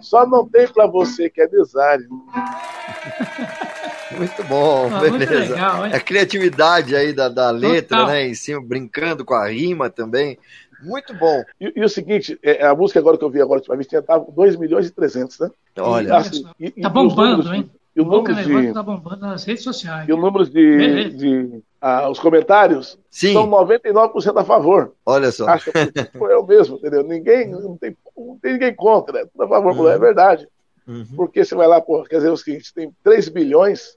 [0.00, 2.08] só não tem para você que é mesário.
[4.16, 5.32] Muito bom, ah, beleza.
[5.36, 8.06] Muito legal, a criatividade aí da, da letra, Total.
[8.06, 8.26] né?
[8.26, 10.38] Em cima, brincando com a rima também.
[10.84, 11.42] Muito bom.
[11.60, 14.56] E, e, o seguinte, é, a música agora que eu vi agora, ultimamente, tinha 2
[14.56, 15.50] milhões e 300, né?
[15.78, 16.16] Olha.
[16.16, 17.70] Assim, e, tá bombando, números, hein?
[17.96, 18.72] E o número de...
[18.72, 20.08] tá bombando nas redes sociais.
[20.08, 23.32] E o número de, de ah, os comentários Sim.
[23.32, 24.94] são 99% a favor.
[25.06, 25.46] Olha só.
[25.48, 27.04] Acho que foi eu mesmo, entendeu?
[27.04, 29.76] Ninguém, não tem, não tem ninguém contra, é tudo a favor.
[29.76, 29.88] Uhum.
[29.88, 30.48] É verdade.
[30.88, 31.06] Uhum.
[31.14, 33.96] Porque você vai lá, pô, quer dizer, o seguinte, tem 3 bilhões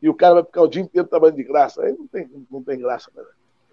[0.00, 1.82] e o cara vai ficar o dia inteiro trabalhando de graça.
[1.82, 3.22] Aí não tem, não tem graça, né?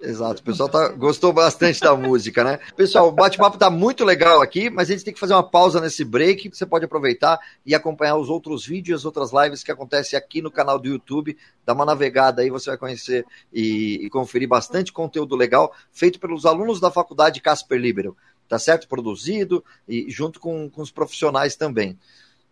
[0.02, 2.60] Exato, o pessoal tá, gostou bastante da música, né?
[2.78, 5.82] Pessoal, o bate-papo tá muito legal aqui, mas a gente tem que fazer uma pausa
[5.82, 6.50] nesse break.
[6.50, 10.50] Você pode aproveitar e acompanhar os outros vídeos, as outras lives que acontecem aqui no
[10.50, 11.38] canal do YouTube.
[11.66, 16.46] Dá uma navegada aí, você vai conhecer e, e conferir bastante conteúdo legal feito pelos
[16.46, 18.16] alunos da faculdade Casper Libero,
[18.48, 18.88] tá certo?
[18.88, 22.00] Produzido e junto com, com os profissionais também.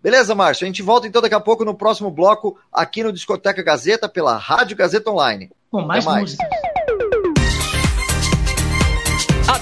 [0.04, 0.66] Beleza, Márcio?
[0.66, 4.36] A gente volta então daqui a pouco no próximo bloco aqui no Discoteca Gazeta pela
[4.36, 5.50] Rádio Gazeta Online.
[5.72, 6.22] Com mais, mais.
[6.22, 6.67] música.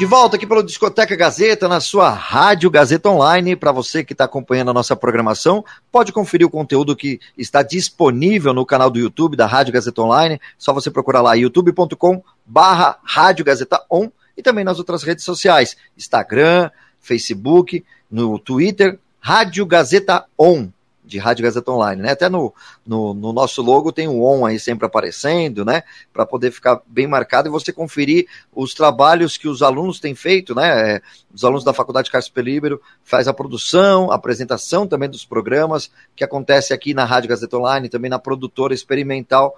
[0.00, 3.54] De volta aqui pelo Discoteca Gazeta, na sua Rádio Gazeta Online.
[3.54, 8.54] Para você que está acompanhando a nossa programação, pode conferir o conteúdo que está disponível
[8.54, 10.40] no canal do YouTube da Rádio Gazeta Online.
[10.56, 15.76] Só você procurar lá youtube.com barra Rádio Gazeta On e também nas outras redes sociais,
[15.98, 20.70] Instagram, Facebook, no Twitter, Rádio Gazeta On
[21.10, 22.12] de Rádio Gazeta Online, né?
[22.12, 22.54] Até no,
[22.86, 25.82] no, no, nosso logo tem o ON aí sempre aparecendo, né?
[26.12, 30.54] Para poder ficar bem marcado e você conferir os trabalhos que os alunos têm feito,
[30.54, 30.94] né?
[30.96, 31.02] É,
[31.34, 36.22] os alunos da Faculdade Carlos Libero faz a produção, a apresentação também dos programas que
[36.22, 39.56] acontece aqui na Rádio Gazeta Online, também na produtora experimental.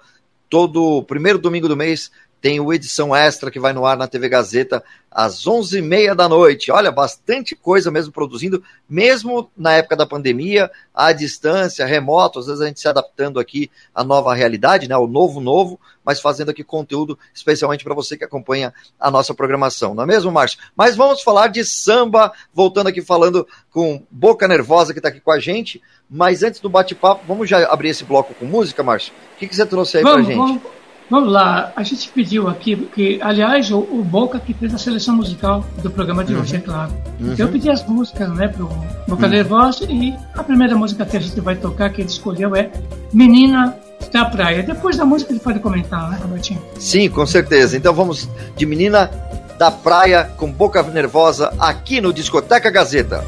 [0.49, 2.11] Todo primeiro domingo do mês
[2.43, 6.73] tem o Edição Extra que vai no ar na TV Gazeta às 11h30 da noite.
[6.73, 12.59] Olha, bastante coisa mesmo produzindo, mesmo na época da pandemia, à distância, remoto, às vezes
[12.59, 16.65] a gente se adaptando aqui à nova realidade, né, o novo novo, mas fazendo aqui
[16.65, 20.59] conteúdo especialmente para você que acompanha a nossa programação, não é mesmo, Márcio?
[20.75, 25.31] Mas vamos falar de samba, voltando aqui falando com Boca Nervosa que está aqui com
[25.31, 29.13] a gente, mas antes do bate-papo, vamos já abrir esse bloco com música, Márcio?
[29.35, 30.35] O que, que você trouxe aí para gente?
[30.35, 30.82] Vamos.
[31.13, 35.15] Vamos lá, a gente pediu aqui, que, aliás, o, o, Boca que fez a seleção
[35.15, 36.41] musical do programa de uhum.
[36.41, 36.91] hoje, é claro.
[37.19, 37.35] Uhum.
[37.37, 38.65] Eu pedi as músicas, né, pro
[39.07, 39.31] Boca uhum.
[39.31, 42.71] Nervosa, e a primeira música que a gente vai tocar, que ele escolheu, é
[43.13, 43.77] Menina
[44.11, 44.63] da Praia.
[44.63, 46.59] Depois da música ele pode comentar, né, Robertinho?
[46.79, 47.77] Sim, com certeza.
[47.77, 49.11] Então vamos de Menina
[49.59, 53.23] da Praia com Boca Nervosa aqui no Discoteca Gazeta.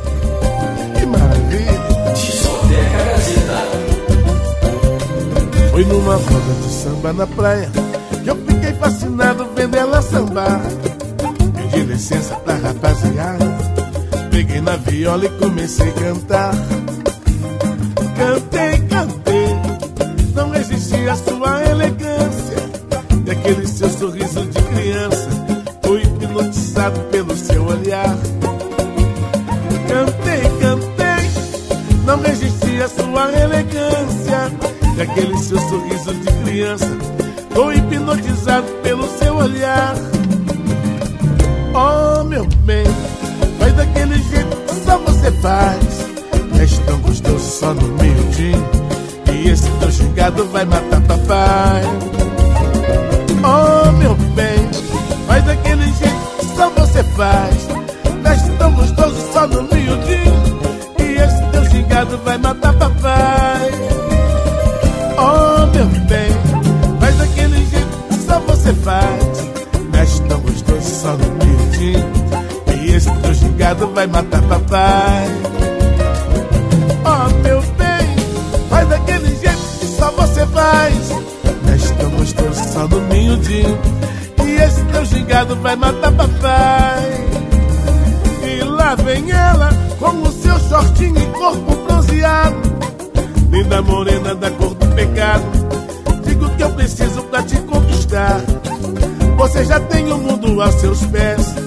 [5.75, 7.69] Foi numa roda de samba na praia
[8.23, 10.61] que eu fiquei fascinado vendo ela sambar.
[11.53, 13.45] Pedi licença pra rapaziada,
[14.31, 16.53] peguei na viola e comecei a cantar.
[18.15, 19.47] Cantei, cantei,
[20.33, 22.69] não resisti à sua elegância
[23.27, 24.54] e aquele seu sorriso de
[36.55, 36.87] criança.
[37.53, 39.93] Tô hipnotizado pelo seu olhar.
[41.73, 42.85] Oh, meu bem,
[43.59, 46.05] faz daquele jeito que só você faz.
[46.57, 48.65] És tão gostoso só no miudinho.
[49.33, 51.83] E esse teu xingado vai matar papai.
[53.43, 54.69] Oh, meu bem,
[55.27, 57.67] faz daquele jeito que só você faz.
[58.31, 60.59] És tão gostoso só no miudinho.
[60.99, 62.84] E esse teu xingado vai matar papai.
[73.95, 75.27] Vai matar papai.
[77.05, 81.09] Oh, meu bem, faz daquele jeito que só você faz.
[81.63, 83.79] Mexe tão gostoso só no miudinho.
[84.45, 87.25] E esse teu gingado vai matar papai.
[88.43, 92.57] E lá vem ela com o seu shortinho e corpo bronzeado.
[93.49, 95.45] Linda morena da cor pecado.
[96.25, 98.41] Digo que eu preciso pra te conquistar.
[99.37, 101.64] Você já tem o mundo a seus pés.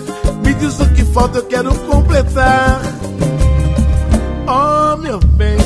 [0.48, 2.80] Me diz o que falta, eu quero completar.
[4.46, 5.58] Oh, meu bem,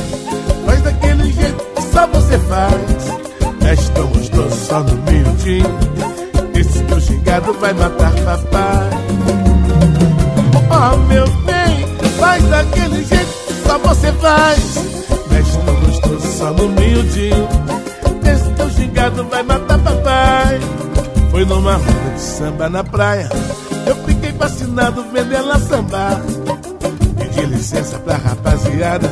[0.65, 3.65] faz daquele jeito que só você faz.
[3.65, 5.79] És tão gostoso só no miudinho.
[6.53, 8.89] Esse teu xingado vai matar papai.
[10.69, 11.87] Oh, meu bem,
[12.19, 14.75] faz daquele jeito que só você faz.
[15.31, 17.47] És tão gostoso só no miudinho
[18.25, 20.59] Esse teu gingado vai matar papai
[21.31, 23.29] Foi numa roda de samba na praia
[23.85, 26.21] Eu fiquei fascinado vendo ela sambar.
[27.17, 29.09] Pedi licença pra rapaziada.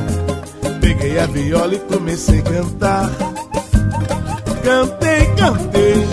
[0.80, 3.10] Peguei a viola e comecei a cantar.
[4.64, 6.08] Cantei, cantei.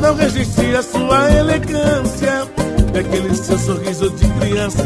[0.00, 2.48] Não resisti à sua elegância.
[2.92, 4.84] Daquele seu sorriso de criança.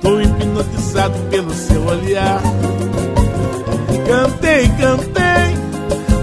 [0.00, 2.40] Tô hipnotizado pelo seu olhar.
[4.06, 5.56] Cantei, cantei,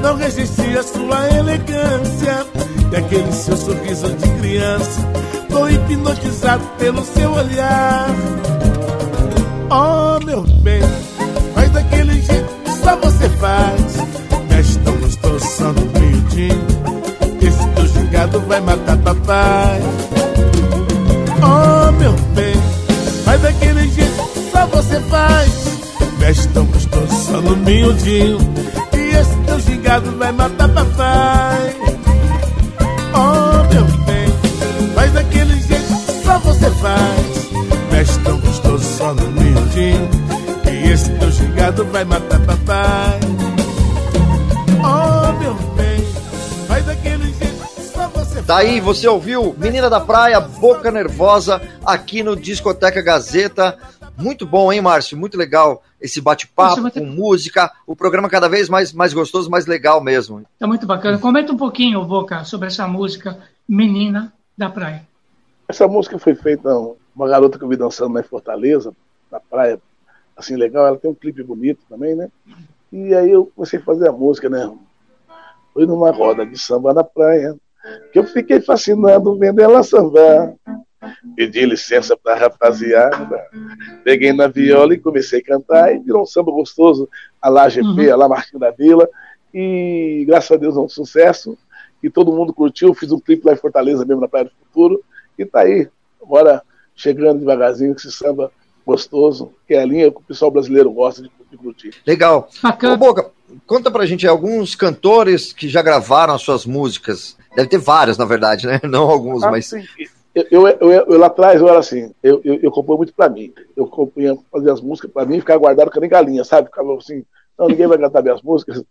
[0.02, 2.46] não resisti à sua elegância
[2.92, 5.02] E aquele seu sorriso de criança
[5.50, 8.08] Tô hipnotizado pelo seu olhar.
[9.72, 10.82] Oh, meu bem,
[11.54, 13.98] faz daquele jeito que só você faz.
[14.50, 16.68] Mexe tão gostoso só no miudinho
[17.42, 19.82] Esse teu gingado vai matar papai.
[21.42, 22.56] Oh, meu bem,
[23.26, 25.52] faz daquele jeito que só você faz.
[26.20, 28.38] Mexe tão gostoso só no miudinho
[28.94, 31.89] E esse teu gingado vai matar papai
[41.72, 43.20] vai matar papai
[44.82, 46.02] Oh, meu bem,
[46.68, 51.62] faz daquele jeito que só você Daí tá você ouviu Menina da Praia, Boca Nervosa,
[51.86, 53.78] aqui no Discoteca Gazeta.
[54.18, 55.18] Muito bom, hein, Márcio?
[55.18, 57.72] Muito legal esse bate-papo com música.
[57.86, 60.44] O programa cada vez mais, mais gostoso, mais legal mesmo.
[60.60, 61.18] É muito bacana.
[61.18, 65.04] Comenta um pouquinho, Boca, sobre essa música Menina da Praia.
[65.68, 66.70] Essa música foi feita
[67.16, 68.94] uma garota que eu vi dançando na Fortaleza,
[69.32, 69.80] na praia,
[70.40, 70.88] assim, legal.
[70.88, 72.30] Ela tem um clipe bonito também, né?
[72.92, 74.72] E aí eu comecei a fazer a música, né?
[75.74, 77.56] Foi numa roda de samba na praia,
[78.12, 80.54] que eu fiquei fascinado vendo ela sambar.
[81.36, 83.46] Pedi licença pra rapaziada,
[84.04, 87.08] peguei na viola e comecei a cantar, e virou um samba gostoso,
[87.42, 88.14] a lá GP, uhum.
[88.14, 89.08] a lá Marquinhos da Vila,
[89.54, 91.58] e graças a Deus é um sucesso.
[92.02, 92.94] e todo mundo curtiu.
[92.94, 95.04] Fiz um clipe lá em Fortaleza mesmo, na Praia do Futuro,
[95.38, 95.88] e tá aí.
[96.22, 96.62] Agora
[96.96, 98.52] chegando devagarzinho com esse samba
[98.90, 101.92] gostoso, que é a linha que o pessoal brasileiro gosta de, de curtir.
[102.06, 102.50] Legal.
[102.92, 103.32] Ô, Boca,
[103.66, 107.38] conta pra gente alguns cantores que já gravaram as suas músicas.
[107.56, 108.80] Deve ter vários, na verdade, né?
[108.88, 109.68] Não alguns, Ah, mas.
[109.68, 109.84] sim.
[110.36, 113.28] Eu, eu, eu- eu- lá atrás eu era assim, eu, eu, eu componho muito pra
[113.30, 113.52] mim.
[113.76, 116.68] Eu compunha, fazia as músicas pra mim e ficava guardado que nem galinha, sabe?
[116.68, 117.26] Ficava assim,
[117.58, 118.84] não, ninguém vai cantar minhas músicas.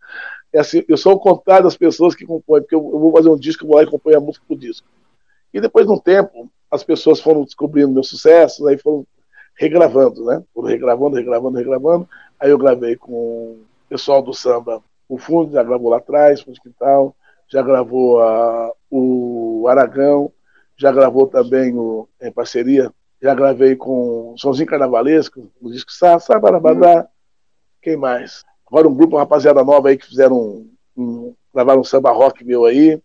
[0.53, 3.29] É assim, eu sou o contrário das pessoas que compõem, porque eu, eu vou fazer
[3.29, 4.87] um disco, eu vou lá e componho a música pro disco.
[5.55, 9.07] E depois de um tempo, as pessoas foram descobrindo meus sucessos, aí foram
[9.59, 10.43] regravando, né?
[10.55, 12.09] Foram regravando, regravando, regravando.
[12.39, 16.55] Aí eu gravei com o pessoal do samba, o Fundo já gravou lá atrás, Fundo
[16.55, 17.15] de Quintal,
[17.49, 20.31] já gravou a, o Aragão,
[20.77, 26.19] já gravou também o, em parceria, já gravei com o Sonzinho Carnavalesco, no disco Sá,
[26.21, 27.09] Sá, Barabadá,
[27.83, 28.45] quem mais?
[28.67, 32.45] Agora um grupo, uma rapaziada nova aí que fizeram um, um gravaram um samba rock
[32.45, 33.03] meu aí,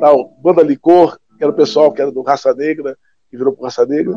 [0.00, 2.98] tal, Banda Licor, que era o pessoal que era do Raça Negra,
[3.30, 4.16] que virou pro Raça Negra,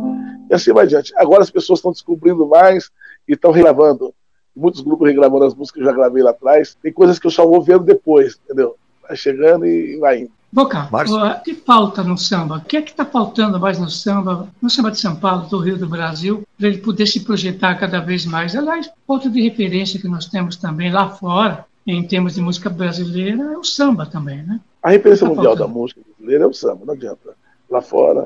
[0.49, 1.13] e assim vai adiante.
[1.17, 2.89] Agora as pessoas estão descobrindo mais
[3.27, 4.13] e estão regravando.
[4.55, 6.77] Muitos grupos regravando as músicas que eu já gravei lá atrás.
[6.81, 8.75] Tem coisas que eu só vou vendo depois, entendeu?
[9.07, 10.31] Vai chegando e vai indo.
[10.51, 12.57] Boca, o que falta no samba?
[12.57, 15.59] O que é que está faltando mais no samba, no samba de São Paulo, do
[15.59, 18.55] Rio do Brasil, para ele poder se projetar cada vez mais?
[18.55, 23.43] Aliás, ponto de referência que nós temos também lá fora, em termos de música brasileira,
[23.51, 24.61] é o samba também, né?
[24.81, 25.67] A referência Tá mundial faltando.
[25.67, 27.35] da música brasileira é o samba, não adianta.
[27.69, 28.25] Lá fora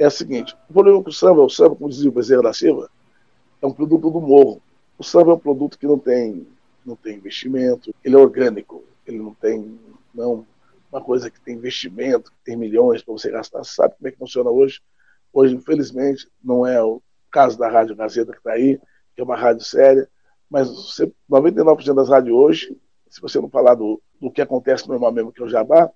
[0.00, 2.52] é o seguinte: o problema com o samba, o samba, como dizia o Bezerra da
[2.52, 2.90] Silva,
[3.60, 4.62] é um produto do morro.
[4.98, 6.46] O samba é um produto que não tem,
[6.84, 9.78] não tem investimento, ele é orgânico, ele não tem
[10.14, 10.46] não
[10.90, 13.62] uma coisa que tem investimento, que tem milhões para você gastar.
[13.62, 14.80] Sabe como é que funciona hoje?
[15.32, 18.80] Hoje, infelizmente, não é o caso da Rádio Gazeta que está aí,
[19.14, 20.08] que é uma rádio séria,
[20.50, 22.76] mas você, 99% das rádios hoje,
[23.08, 25.90] se você não falar do, do que acontece normal mesmo, que é o jabá,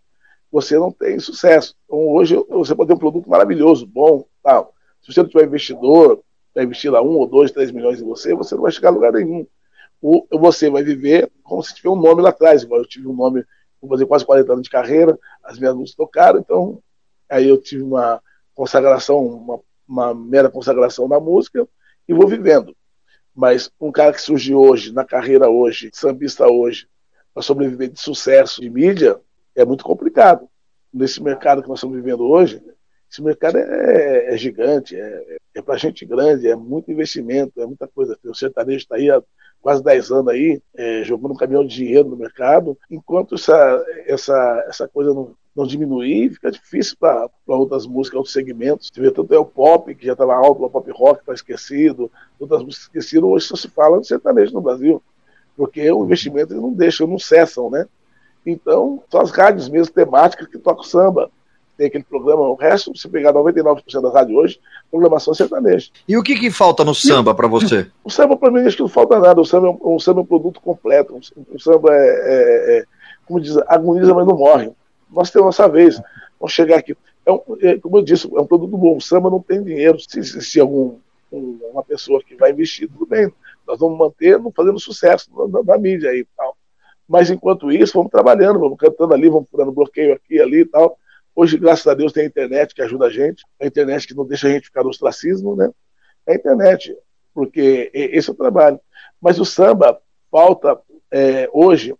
[0.50, 1.74] você não tem sucesso.
[1.84, 4.74] Então, hoje você pode ter um produto maravilhoso, bom, tal.
[5.02, 6.22] Se você não tiver investidor,
[6.54, 8.92] vai investir lá um ou dois, três milhões em você, você não vai chegar a
[8.92, 9.46] lugar nenhum.
[10.00, 13.14] O, você vai viver como se tiver um nome lá atrás, igual eu tive um
[13.14, 13.44] nome,
[13.80, 16.82] vou fazer quase 40 anos de carreira, as minhas músicas tocaram, então
[17.28, 18.22] aí eu tive uma
[18.54, 21.66] consagração, uma, uma mera consagração na música
[22.08, 22.76] e vou vivendo.
[23.34, 26.86] Mas um cara que surge hoje, na carreira hoje, sambista hoje,
[27.32, 29.20] para sobreviver de sucesso de mídia,
[29.54, 30.48] é muito complicado.
[30.92, 32.62] Nesse mercado que nós estamos vivendo hoje,
[33.10, 37.86] esse mercado é, é gigante, é, é para gente grande, é muito investimento, é muita
[37.86, 38.18] coisa.
[38.24, 39.22] O sertanejo está aí há
[39.60, 44.64] quase 10 anos aí, é, jogando um caminhão de dinheiro no mercado, enquanto essa, essa,
[44.68, 48.90] essa coisa não, não diminuir, fica difícil para outras músicas, outros segmentos.
[48.92, 52.10] Você vê tanto é o pop, que já estava alto, o pop rock está esquecido,
[52.38, 55.02] outras músicas esquecidas, hoje só se fala de sertanejo no Brasil,
[55.56, 57.86] porque o investimento não deixam, não cessam, né?
[58.46, 61.30] Então, são as rádios mesmo temáticas que tocam samba.
[61.76, 65.90] Tem aquele programa, o resto, se pegar 99% da rádio hoje, programação sertaneja.
[66.06, 67.90] E o que, que falta no samba para você?
[68.04, 69.40] O samba, para mim, acho que não falta nada.
[69.40, 71.18] O samba é um, o samba é um produto completo.
[71.52, 72.84] O samba é, é, é,
[73.26, 74.70] como diz, agoniza, mas não morre.
[75.10, 76.00] Nós temos nossa vez.
[76.38, 76.96] Vamos chegar aqui.
[77.26, 78.96] É um, é, como eu disse, é um produto bom.
[78.96, 79.98] O samba não tem dinheiro.
[79.98, 80.98] Se existir algum,
[81.32, 83.32] um, uma pessoa que vai investir, tudo bem.
[83.66, 86.56] Nós vamos manter fazendo sucesso na, na, na mídia aí e tal.
[87.08, 90.98] Mas enquanto isso, vamos trabalhando, vamos cantando ali, vamos furando bloqueio aqui ali e tal.
[91.34, 94.24] Hoje, graças a Deus, tem a internet que ajuda a gente, a internet que não
[94.24, 95.70] deixa a gente ficar no ostracismo, né?
[96.26, 96.96] É a internet,
[97.34, 98.80] porque esse é o trabalho.
[99.20, 101.94] Mas o samba, falta é, hoje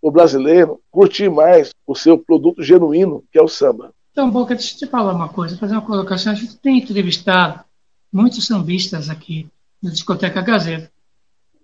[0.00, 3.92] o brasileiro curtir mais o seu produto genuíno, que é o samba.
[4.12, 6.32] Então, Boca, deixa eu te falar uma coisa, fazer uma colocação.
[6.32, 7.64] A gente tem entrevistado
[8.12, 9.48] muitos sambistas aqui
[9.82, 10.90] no Discoteca Gazeta.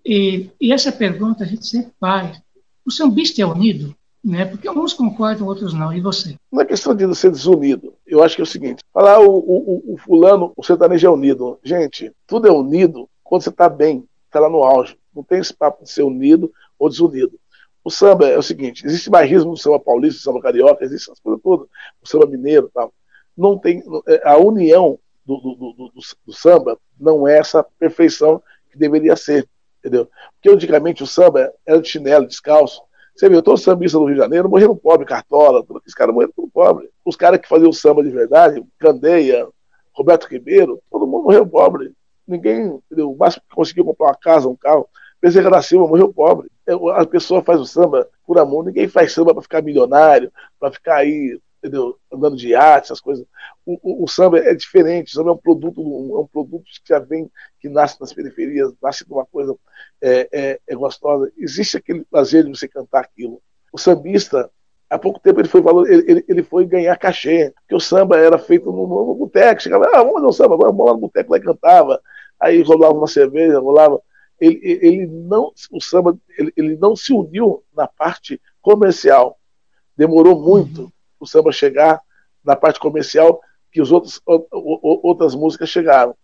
[0.05, 2.41] E, e essa pergunta a gente sempre faz.
[2.85, 3.95] O sambista é unido?
[4.23, 4.45] Né?
[4.45, 5.93] Porque uns concordam, outros não.
[5.93, 6.35] E você?
[6.51, 7.93] Não é questão de ser desunido.
[8.07, 11.59] Eu acho que é o seguinte: falar o, o, o fulano, o sertanejo é unido.
[11.63, 14.97] Gente, tudo é unido quando você está bem, está lá no auge.
[15.15, 17.39] Não tem esse papo de ser unido ou desunido.
[17.83, 21.19] O samba é o seguinte: existe bairrismo no samba paulista, no samba carioca, existe essas
[21.19, 21.67] coisas todas,
[22.01, 22.91] o samba mineiro tal.
[23.37, 23.83] Não tem,
[24.23, 25.91] a união do, do, do,
[26.25, 29.47] do, samba não é essa perfeição que deveria ser.
[29.85, 30.09] Entendeu?
[30.33, 32.81] Porque antigamente o samba era de chinelo, descalço.
[33.15, 36.11] Você viu, todos os sambistas do Rio de Janeiro morreram pobre, cartola, todos esses caras
[36.11, 36.89] morreram tudo pobre.
[37.05, 39.47] Os caras que faziam samba de verdade, Candeia,
[39.93, 41.93] Roberto Ribeiro, todo mundo morreu pobre.
[42.27, 43.11] Ninguém, entendeu?
[43.11, 44.89] o máximo que conseguiu comprar uma casa, um carro.
[45.21, 46.49] Bezerra da Silva morreu pobre.
[46.95, 50.95] A pessoa faz o samba por amor, ninguém faz samba para ficar milionário, para ficar
[50.95, 51.97] aí, entendeu?
[52.13, 53.25] andando de iate, essas coisas.
[53.65, 56.63] O, o, o, samba é diferente, o samba é um produto, um, é um produto
[56.63, 59.55] que já vem, que nasce nas periferias, nasce de uma coisa
[60.01, 61.31] é, é, é gostosa.
[61.37, 63.41] Existe aquele prazer de você cantar aquilo.
[63.73, 64.49] O sambista,
[64.87, 68.37] Há pouco tempo ele foi, valor, ele, ele, foi ganhar cachê, porque o samba era
[68.37, 71.37] feito no, no boteco, chegava, ah, vamos fazer um samba, vamos lá no boteco, lá
[71.39, 71.99] e cantava,
[72.39, 73.99] aí rolava uma cerveja, rolava.
[74.39, 79.39] Ele, ele não, o samba, ele, ele não se uniu na parte comercial.
[79.97, 80.93] Demorou muito
[81.25, 82.01] o samba chegar
[82.43, 84.21] na parte comercial que os outros,
[84.61, 86.15] outras músicas chegaram.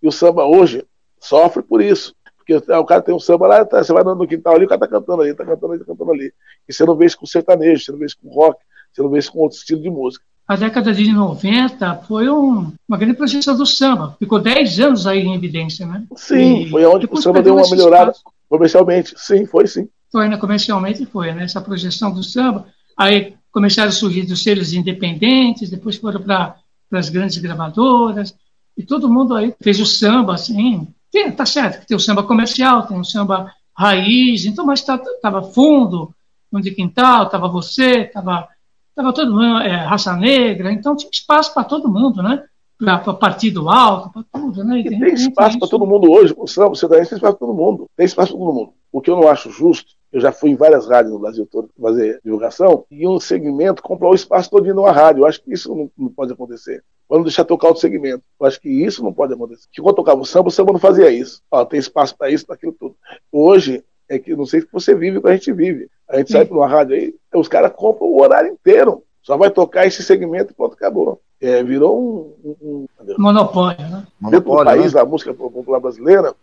[0.00, 0.84] E o samba hoje
[1.20, 2.14] sofre por isso.
[2.36, 4.80] Porque o cara tem um samba lá, tá, você vai no quintal ali, o cara
[4.80, 6.32] tá cantando ali, tá cantando ali, tá cantando ali.
[6.68, 8.60] E você não vê isso com sertanejo, você não vê isso com rock,
[8.92, 10.24] você não vê isso com outro estilo de música.
[10.46, 14.16] A década de 90 foi um, uma grande projeção do samba.
[14.18, 16.04] Ficou 10 anos aí em evidência, né?
[16.16, 18.24] Sim, e foi onde o samba deu uma melhorada espaço.
[18.48, 19.14] comercialmente.
[19.16, 19.88] Sim, foi sim.
[20.10, 20.36] Foi, né?
[20.36, 21.44] Comercialmente foi, né?
[21.44, 22.66] Essa projeção do samba.
[22.98, 26.56] Aí começaram a surgir os selos independentes, depois foram para
[26.90, 28.34] as grandes gravadoras,
[28.76, 32.22] e todo mundo aí fez o samba, assim, tem, tá certo que tem o samba
[32.22, 36.14] comercial, tem o samba raiz, então, mas estava tá, fundo,
[36.50, 38.48] no de quintal, estava você, estava
[38.94, 42.44] tava todo mundo, é, raça negra, então tinha espaço para todo mundo, né?
[42.78, 44.80] Para partido alto, para tudo, né?
[44.80, 47.54] E tem, tem espaço para todo mundo hoje, o samba, você tem espaço para todo
[47.54, 48.72] mundo, tem espaço para todo mundo.
[48.90, 51.70] O que eu não acho justo, eu já fui em várias rádios no Brasil todo
[51.80, 55.22] fazer divulgação, e um segmento comprou o espaço todo numa rádio.
[55.22, 56.84] Eu acho que isso não, não pode acontecer.
[57.08, 58.22] Vamos deixar tocar outro segmento.
[58.38, 59.66] Eu acho que isso não pode acontecer.
[59.72, 61.42] Que quando tocava o samba, o samba não fazia isso.
[61.50, 62.94] Ó, tem espaço para isso, para aquilo tudo.
[63.30, 65.88] Hoje, é que não sei se você vive o que a gente vive.
[66.08, 66.34] A gente Sim.
[66.34, 69.02] sai para uma rádio aí, os caras compram o horário inteiro.
[69.22, 71.20] Só vai tocar esse segmento e pronto, acabou.
[71.40, 74.06] É, virou um, um, um monopólio, né?
[74.20, 75.00] Dentro do país, né?
[75.00, 76.34] da música popular brasileira,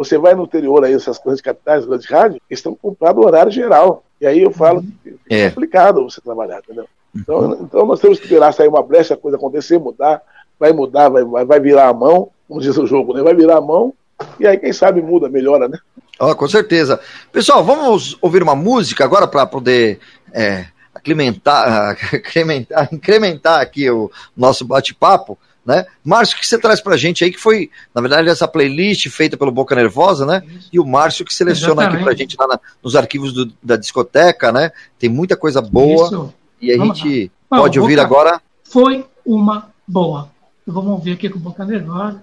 [0.00, 4.02] você vai no interior aí, essas grandes capitais, grandes rádios, eles estão comprando horário geral.
[4.18, 4.92] E aí eu falo uhum.
[5.04, 6.86] que é complicado você trabalhar, entendeu?
[7.14, 10.22] Então, então nós temos que esperar sair uma brecha, a coisa acontecer, mudar,
[10.58, 13.22] vai mudar, vai, vai virar a mão, como diz o jogo, né?
[13.22, 13.92] Vai virar a mão,
[14.38, 15.78] e aí, quem sabe, muda, melhora, né?
[16.18, 16.98] Oh, com certeza.
[17.30, 20.00] Pessoal, vamos ouvir uma música agora para poder
[20.32, 20.64] é,
[20.96, 25.38] incrementar, incrementar, incrementar aqui o nosso bate-papo.
[25.70, 25.86] Né?
[26.04, 29.36] Márcio, o que você traz pra gente aí, que foi, na verdade, essa playlist feita
[29.36, 30.42] pelo Boca Nervosa, né?
[30.72, 31.94] E o Márcio que seleciona Exatamente.
[31.94, 34.72] aqui pra gente lá na, nos arquivos do, da discoteca, né?
[34.98, 36.06] Tem muita coisa boa.
[36.06, 36.34] Isso.
[36.60, 37.58] E a Vamos gente lá.
[37.60, 38.40] pode Bom, ouvir Boca agora.
[38.64, 40.28] Foi uma boa.
[40.66, 42.20] Vamos ouvir aqui com o Boca Nervosa.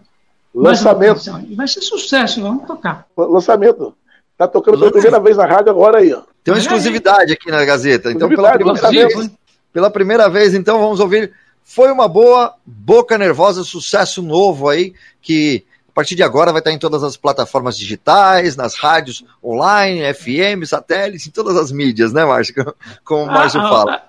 [0.54, 1.22] Lançamento.
[1.56, 3.08] Vai ser sucesso, vamos tocar.
[3.16, 3.94] Lançamento.
[4.38, 6.24] Tá tocando pela primeira vez na rádio agora aí, ó.
[6.44, 8.12] Tem uma exclusividade aqui na Gazeta.
[8.12, 9.32] Então, pela primeira, vez,
[9.72, 11.32] pela primeira vez, então, vamos ouvir.
[11.70, 16.72] Foi uma boa, Boca Nervosa, sucesso novo aí, que a partir de agora vai estar
[16.72, 22.24] em todas as plataformas digitais, nas rádios online, FM, satélites, em todas as mídias, né,
[22.24, 22.74] Márcio?
[23.04, 24.04] Como o Márcio a, fala.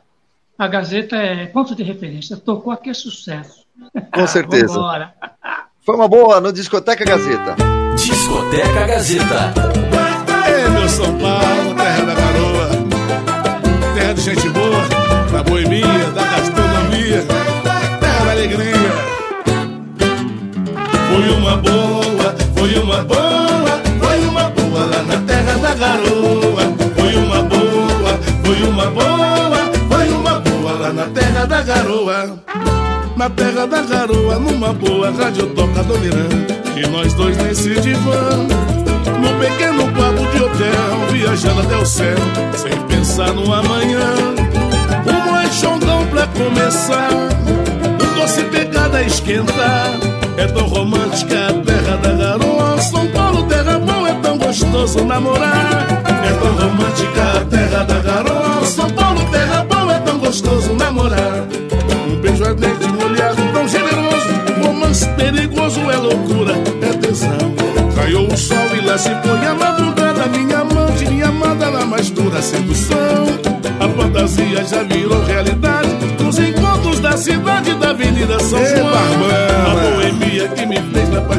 [0.56, 2.36] A, a, Gazeta é ponto de referência.
[2.36, 3.66] Tocou aqui é sucesso.
[4.14, 4.80] Com certeza.
[5.84, 7.56] Foi uma boa no Discoteca Gazeta.
[7.96, 9.52] Discoteca Gazeta.
[10.46, 12.68] Ei, meu São Paulo, terra da garoa.
[13.94, 15.97] Terra de gente boa, da boemia,
[21.18, 26.62] Foi uma boa, foi uma boa, foi uma boa lá na terra da garoa.
[26.94, 32.38] Foi uma boa, foi uma boa, foi uma boa lá na terra da garoa.
[33.16, 38.46] Na terra da garoa, numa boa rádio toca dominante E nós dois nesse divã
[39.20, 42.16] No pequeno quarto de hotel Viajando até o céu
[42.54, 44.14] Sem pensar no amanhã
[45.04, 47.67] Um lanchondão pra começar
[48.18, 49.90] doce pegada a esquentar
[50.36, 52.78] É tão romântica a terra da garoa.
[52.80, 55.86] São Paulo, terra boa, é tão gostoso namorar.
[56.24, 57.57] É tão romântica a terra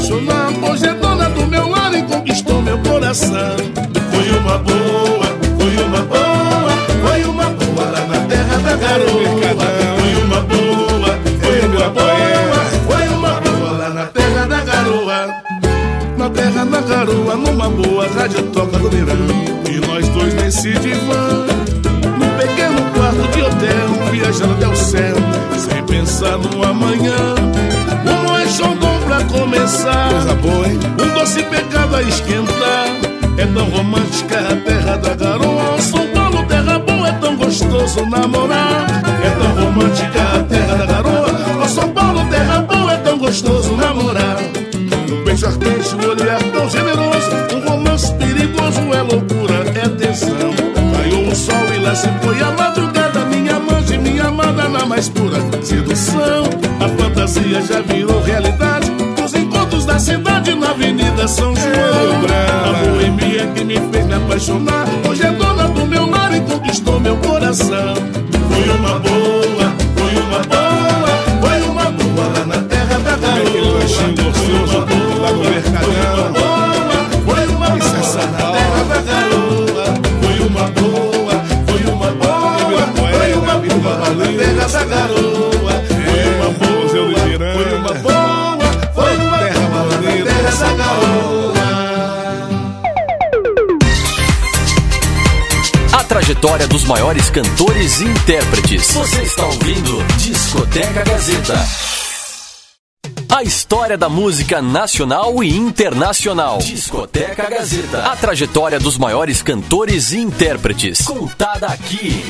[0.09, 3.55] apaixonar Hoje é dona do meu lar e conquistou meu coração
[4.11, 5.25] Foi uma boa,
[5.59, 6.71] foi uma boa
[7.07, 9.29] Foi uma boa lá na terra da garoa
[16.31, 19.15] terra na garoa, numa boa rádio toca do Mirão.
[19.67, 21.47] E nós dois nesse divã,
[22.19, 25.15] num pequeno quarto de hotel, viajando até o céu,
[25.57, 27.68] sem pensar no amanhã.
[29.69, 30.79] Um começar, coisa boa, hein?
[30.99, 32.87] Um doce pecado a esquentar.
[33.37, 35.79] É tão romântica a terra da garoa.
[35.79, 38.87] São Paulo, terra boa, é tão gostoso namorar.
[39.23, 41.67] É tão romântica a terra da garoa.
[41.67, 44.37] São Paulo, terra boa, é tão gostoso namorar
[45.23, 50.53] beijo ardente, um olhar tão generoso Um romance perigoso é loucura, é tesão
[50.95, 53.59] Caiu o sol e lá se foi a madrugada Minha
[54.69, 56.43] na mais pura sedução.
[56.79, 58.18] A fantasia já virou
[61.19, 62.23] Avenida São João.
[62.65, 64.87] A boemia que me fez me apaixonar.
[65.09, 67.95] Hoje é dona do meu lar e conquistou meu coração.
[68.49, 73.47] Foi uma boa, foi uma boa, foi uma boa lá na terra da garoa.
[73.47, 74.78] Aquele lanchinho gostoso
[96.39, 98.93] trajetória dos maiores cantores e intérpretes.
[98.93, 101.55] Você está ouvindo Discoteca Gazeta.
[103.29, 106.59] A história da música nacional e internacional.
[106.59, 108.05] Discoteca Gazeta.
[108.05, 111.01] A trajetória dos maiores cantores e intérpretes.
[111.01, 112.23] Contada aqui.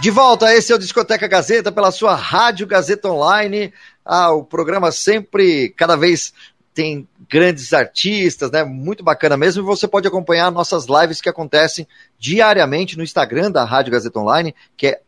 [0.00, 3.70] De volta, esse é o Discoteca Gazeta pela sua Rádio Gazeta Online.
[4.02, 6.32] Ah, o programa sempre, cada vez
[6.72, 8.64] tem grandes artistas, né?
[8.64, 9.62] Muito bacana mesmo.
[9.62, 11.86] E você pode acompanhar nossas lives que acontecem
[12.18, 15.00] diariamente no Instagram da Rádio Gazeta Online, que é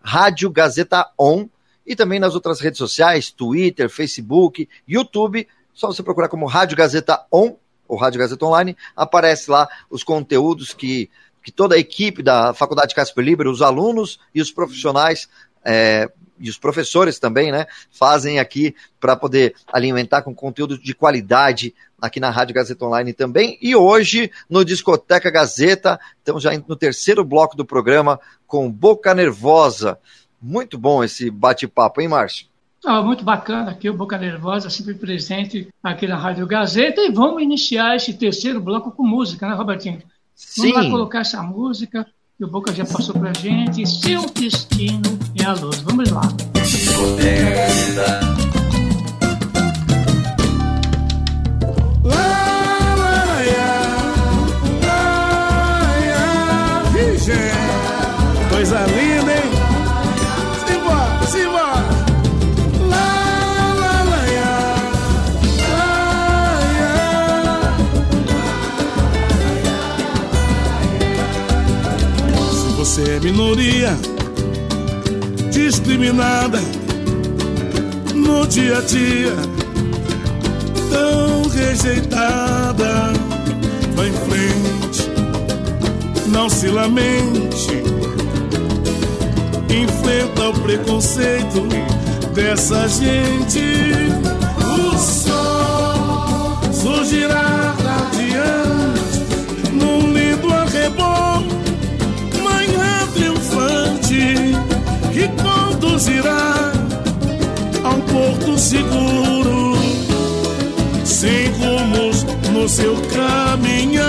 [0.00, 1.46] Rádio Gazeta On,
[1.86, 5.48] e também nas outras redes sociais, Twitter, Facebook, YouTube.
[5.74, 7.56] Só você procurar como Rádio Gazeta On
[7.88, 11.10] ou Rádio Gazeta Online, aparece lá os conteúdos que,
[11.42, 15.28] que toda a equipe da Faculdade Casper Libre, os alunos e os profissionais
[15.64, 16.10] é,
[16.40, 22.20] e os professores também, né, fazem aqui para poder alimentar com conteúdo de qualidade aqui
[22.20, 23.58] na Rádio Gazeta Online também.
[23.60, 29.98] E hoje, no Discoteca Gazeta, estamos já no terceiro bloco do programa com Boca Nervosa.
[30.40, 32.46] Muito bom esse bate-papo, hein, Márcio?
[32.84, 37.00] Ah, muito bacana aqui o Boca Nervosa, sempre presente aqui na Rádio Gazeta.
[37.00, 40.00] E vamos iniciar esse terceiro bloco com música, né, Robertinho?
[40.34, 40.72] Sim.
[40.72, 42.06] Vamos lá colocar essa música
[42.38, 43.84] que o Boca já passou pra gente.
[43.84, 45.80] Seu destino é a luz.
[45.80, 46.22] Vamos lá.
[73.30, 73.94] Minoria,
[75.50, 76.58] discriminada
[78.14, 79.36] no dia a dia,
[80.90, 83.12] tão rejeitada,
[83.94, 85.10] vá em frente,
[86.28, 87.82] não se lamente,
[89.68, 91.68] enfrenta o preconceito
[92.34, 93.92] dessa gente.
[94.64, 101.57] O sol surgirá radiante num lindo arrebol,
[105.12, 106.72] que conduzirá
[107.84, 109.76] a um porto seguro,
[111.04, 114.06] sem rumos no seu caminhar.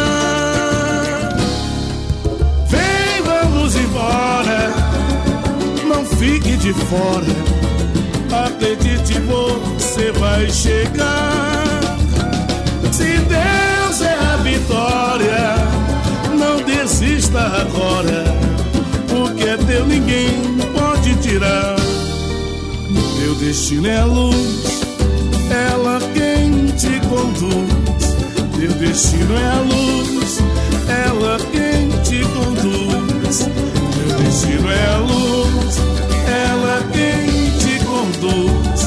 [2.68, 4.74] Vem, vamos embora,
[5.88, 7.60] não fique de fora.
[8.46, 11.82] Acredite, você vai chegar.
[12.92, 15.56] Se Deus é a vitória,
[16.38, 18.39] não desista agora.
[19.50, 20.30] É teu ninguém
[20.76, 21.76] pode tirar.
[23.20, 24.82] Teu destino é a luz,
[25.50, 28.14] ela quem te conduz.
[28.60, 30.38] Teu destino é a luz,
[30.88, 33.40] ela quem te conduz.
[33.40, 35.78] Teu destino é a luz,
[36.28, 38.82] ela quem te conduz.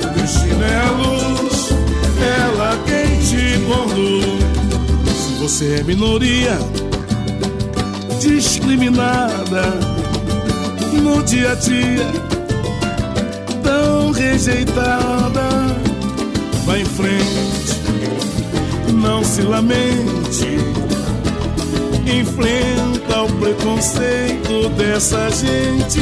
[0.00, 1.70] Teu destino é a luz,
[2.40, 5.14] ela quem te conduz.
[5.14, 6.58] Se você é minoria,
[8.18, 9.91] discriminada
[11.12, 12.06] no dia a dia,
[13.62, 15.48] tão rejeitada,
[16.64, 17.82] vá em frente,
[18.94, 20.46] não se lamente,
[22.06, 26.00] enfrenta o preconceito dessa gente.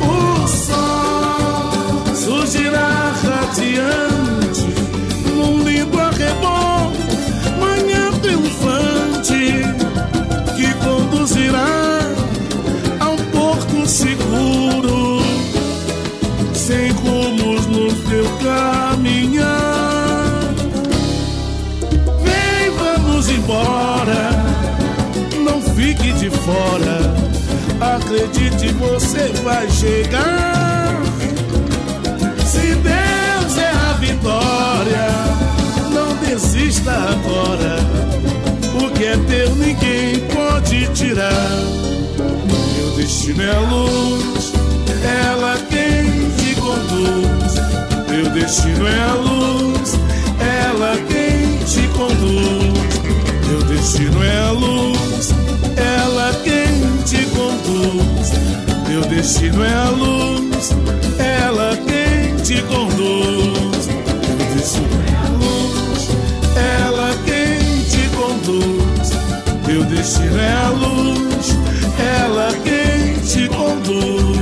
[0.00, 4.13] O sol surgirá radiante
[26.44, 27.14] fora.
[27.96, 31.02] Acredite, você vai chegar.
[32.46, 35.06] Se Deus é a vitória,
[35.92, 37.78] não desista agora.
[38.74, 41.32] O que é teu, ninguém pode tirar.
[42.76, 44.52] Meu destino é a luz,
[45.02, 47.54] ela quem te conduz.
[48.08, 49.94] Meu destino é a luz,
[50.40, 52.94] ela quem te conduz.
[53.48, 54.93] Meu destino é a luz,
[59.14, 60.72] destino é a luz,
[61.18, 63.86] ela quem te conduz.
[63.86, 66.08] Meu destino é a luz,
[66.56, 69.10] ela quem te conduz.
[69.66, 71.56] Meu destino é a luz,
[71.98, 74.33] ela quem te conduz.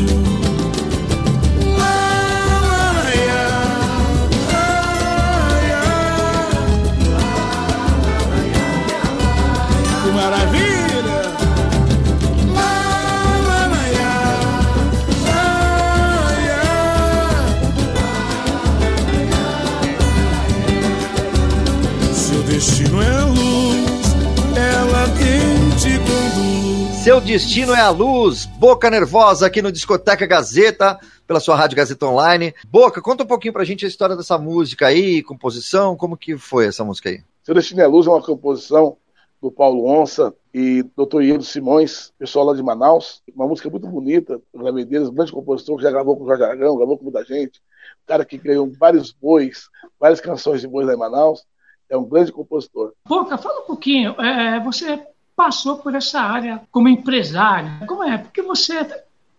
[27.02, 32.06] Seu destino é a luz, Boca Nervosa aqui no Discoteca Gazeta, pela sua Rádio Gazeta
[32.06, 32.54] Online.
[32.68, 36.66] Boca, conta um pouquinho pra gente a história dessa música aí, composição, como que foi
[36.66, 37.20] essa música aí?
[37.42, 38.96] Seu Destino é a Luz é uma composição
[39.40, 41.22] do Paulo Onça e Dr.
[41.22, 43.20] Iero Simões, pessoal lá de Manaus.
[43.34, 46.28] Uma música muito bonita, o gravei deles, um grande compositor que já gravou com o
[46.28, 47.58] Jorge Aragão, gravou com muita gente.
[48.04, 51.44] Um cara que ganhou vários bois, várias canções de bois lá em Manaus.
[51.90, 52.92] É um grande compositor.
[53.08, 54.12] Boca, fala um pouquinho.
[54.20, 55.04] É, você
[55.42, 57.84] passou por essa área como empresário.
[57.88, 58.16] Como é?
[58.16, 58.86] Porque você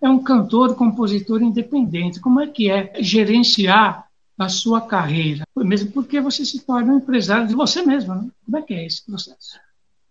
[0.01, 2.19] é um cantor, compositor independente.
[2.19, 4.05] Como é que é gerenciar
[4.37, 5.45] a sua carreira?
[5.55, 8.27] Mesmo porque você se torna um empresário de você mesmo, né?
[8.45, 9.57] Como é que é esse processo?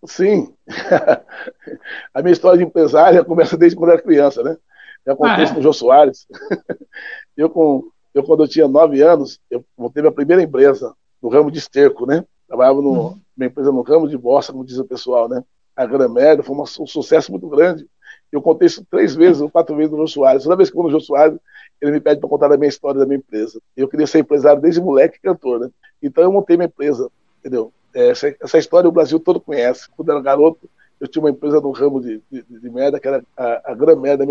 [0.06, 0.54] Sim.
[2.14, 4.56] a minha história de empresária começa desde quando eu era criança, né?
[5.04, 5.52] Eu contei Ah, é?
[5.52, 6.26] com o Jô Soares.
[7.36, 7.84] eu, com,
[8.14, 12.06] eu, quando eu tinha nove anos, eu montei minha primeira empresa no ramo de esterco,
[12.06, 12.24] né?
[12.48, 15.44] Trabalhava no, minha empresa no ramo de bossa, como diz o pessoal, né?
[15.76, 17.86] A Gramerda foi uma- um sucesso muito grande.
[18.30, 20.42] Eu contei isso três vezes ou quatro vezes no Jô Soares.
[20.42, 21.38] Toda vez que eu vou no Jô Soares,
[21.80, 23.60] ele me pede para contar a minha história da minha empresa.
[23.76, 25.70] Eu queria ser empresário desde moleque cantor, né?
[26.02, 27.10] Então eu montei minha empresa,
[27.40, 27.72] entendeu?
[27.94, 29.88] Essa, essa história o Brasil todo conhece.
[29.94, 30.68] Quando eu era garoto,
[31.00, 33.96] eu tinha uma empresa no ramo de, de, de merda, que era a, a Gran
[33.96, 34.26] Merda, a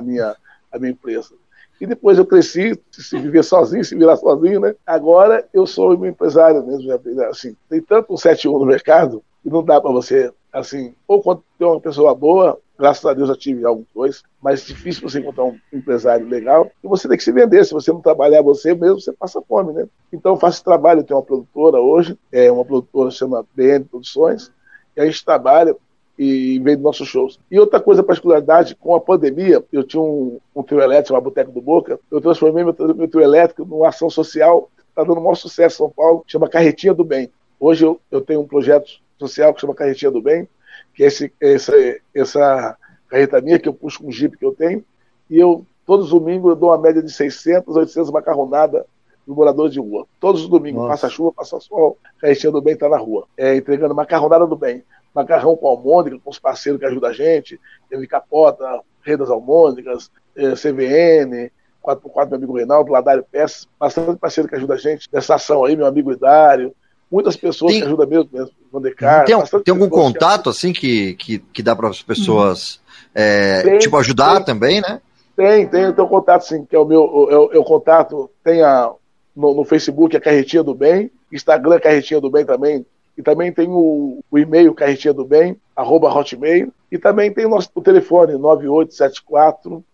[0.00, 0.36] minha,
[0.70, 1.34] a, minha, empresa.
[1.80, 4.76] E depois eu cresci, se viver sozinho, se virar sozinho, né?
[4.86, 6.90] Agora eu sou um empresário mesmo,
[7.28, 7.56] assim.
[7.68, 11.66] Tem tanto um 71 no mercado que não dá para você, assim, ou quando tem
[11.66, 15.44] uma pessoa boa, graças a Deus já tive alguns dois, mas é difícil você encontrar
[15.44, 17.64] um empresário legal e você tem que se vender.
[17.64, 19.86] Se você não trabalhar você mesmo, você passa fome, né?
[20.12, 24.52] Então eu faço trabalho, eu tenho uma produtora hoje, é uma produtora chama BN Produções,
[24.96, 25.76] e a gente trabalha
[26.16, 27.40] e vende nossos shows.
[27.50, 31.50] E outra coisa, particularidade, com a pandemia, eu tinha um, um trio elétrico, uma boteca
[31.50, 35.34] do Boca, eu transformei meu, meu trio elétrico numa ação social, está dando o maior
[35.34, 37.28] sucesso em São Paulo, chama Carretinha do Bem.
[37.58, 40.48] Hoje eu, eu tenho um projeto social que chama Carretinha do Bem,
[40.94, 41.72] que é esse, essa,
[42.14, 42.76] essa
[43.08, 44.84] carreta minha que eu puxo com um Jeep que eu tenho,
[45.30, 48.86] e eu, todos os domingos, eu dou uma média de 600, 800 macarronada
[49.26, 50.06] do morador de rua.
[50.20, 50.92] Todos os domingos, Nossa.
[50.92, 54.84] passa chuva, passa sol, Carretinha do Bem está na rua, é, entregando macarronada do bem
[55.14, 60.10] macarrão com almôndega, com os parceiros que ajudam a gente, teve Capota, Rei das Almôndegas,
[60.36, 61.50] eh, CVN,
[61.80, 65.76] 4x4, meu amigo Reinaldo, Ladário Peças, bastante parceiro que ajuda a gente nessa ação aí,
[65.76, 66.74] meu amigo Idário,
[67.10, 69.24] muitas pessoas Tem- que ajudam mesmo, mesmo Vandecar.
[69.24, 72.80] tem, bastante tem algum pessoas que- contato, assim, que, que, que dá para as pessoas,
[73.14, 74.44] é, Tem, tipo, ajudar tem.
[74.44, 75.00] também, né?
[75.36, 78.90] Tem, tem, tem um contato sim, que é o meu, eu, eu contato, tem a,
[79.34, 82.84] no, no Facebook a Carretinha do Bem, Instagram Carretinha do Bem também,
[83.18, 87.48] e também tem o, o e-mail Carretinha do Bem, arroba hotmail, e também tem o
[87.48, 89.84] nosso o telefone 9874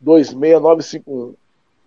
[0.00, 1.34] 26951.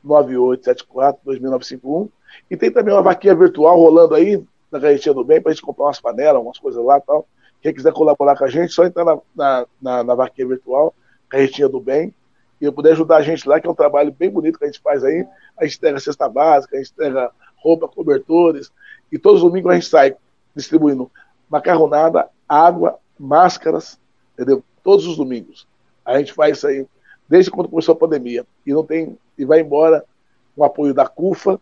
[0.03, 2.09] 9874 26951.
[2.49, 4.41] E tem também uma vaquinha virtual rolando aí,
[4.76, 7.26] na Carretinha do Bem, para a gente comprar umas panelas, umas coisas lá e tal.
[7.61, 10.93] Quem quiser colaborar com a gente, só entrar na, na, na, na vaquinha virtual,
[11.30, 12.13] Carretinha do Bem,
[12.59, 14.82] e puder ajudar a gente lá, que é um trabalho bem bonito que a gente
[14.82, 15.26] faz aí.
[15.57, 18.71] A gente entrega cesta básica, a gente entrega roupa, cobertores,
[19.11, 20.15] e todos os domingos a gente sai
[20.55, 21.09] distribuindo
[21.49, 23.99] macarronada, água, máscaras,
[24.34, 24.63] entendeu?
[24.84, 25.67] Todos os domingos.
[26.03, 26.86] A gente faz isso aí
[27.28, 28.45] desde quando começou a pandemia.
[28.65, 30.03] E não tem, e vai embora
[30.55, 31.59] com apoio da CUFA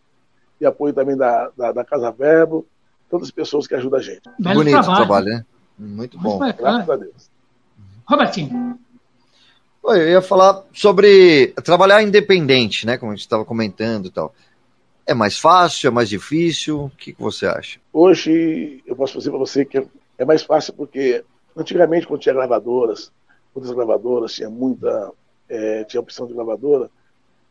[0.60, 2.66] e apoio também da, da, da Casa Verbo,
[3.14, 4.22] todas as pessoas que ajudam a gente.
[4.40, 4.96] Belo Bonito o trabalho.
[4.96, 5.44] trabalho, né?
[5.78, 6.38] Muito bom.
[6.40, 6.94] Muito Graças bacana.
[6.94, 7.30] a Deus.
[8.06, 8.78] Robertinho,
[9.84, 12.96] Oi, Eu ia falar sobre trabalhar independente, né?
[12.98, 14.34] Como a gente estava comentando e tal.
[15.06, 16.84] É mais fácil, é mais difícil?
[16.86, 17.78] O que, que você acha?
[17.92, 19.86] Hoje, eu posso dizer para você que é-
[20.18, 21.22] é mais fácil porque
[21.56, 23.12] antigamente, quando tinha gravadoras,
[23.54, 25.12] muitas gravadoras, tinha muita,
[25.48, 26.90] eh, tinha opção de gravadora,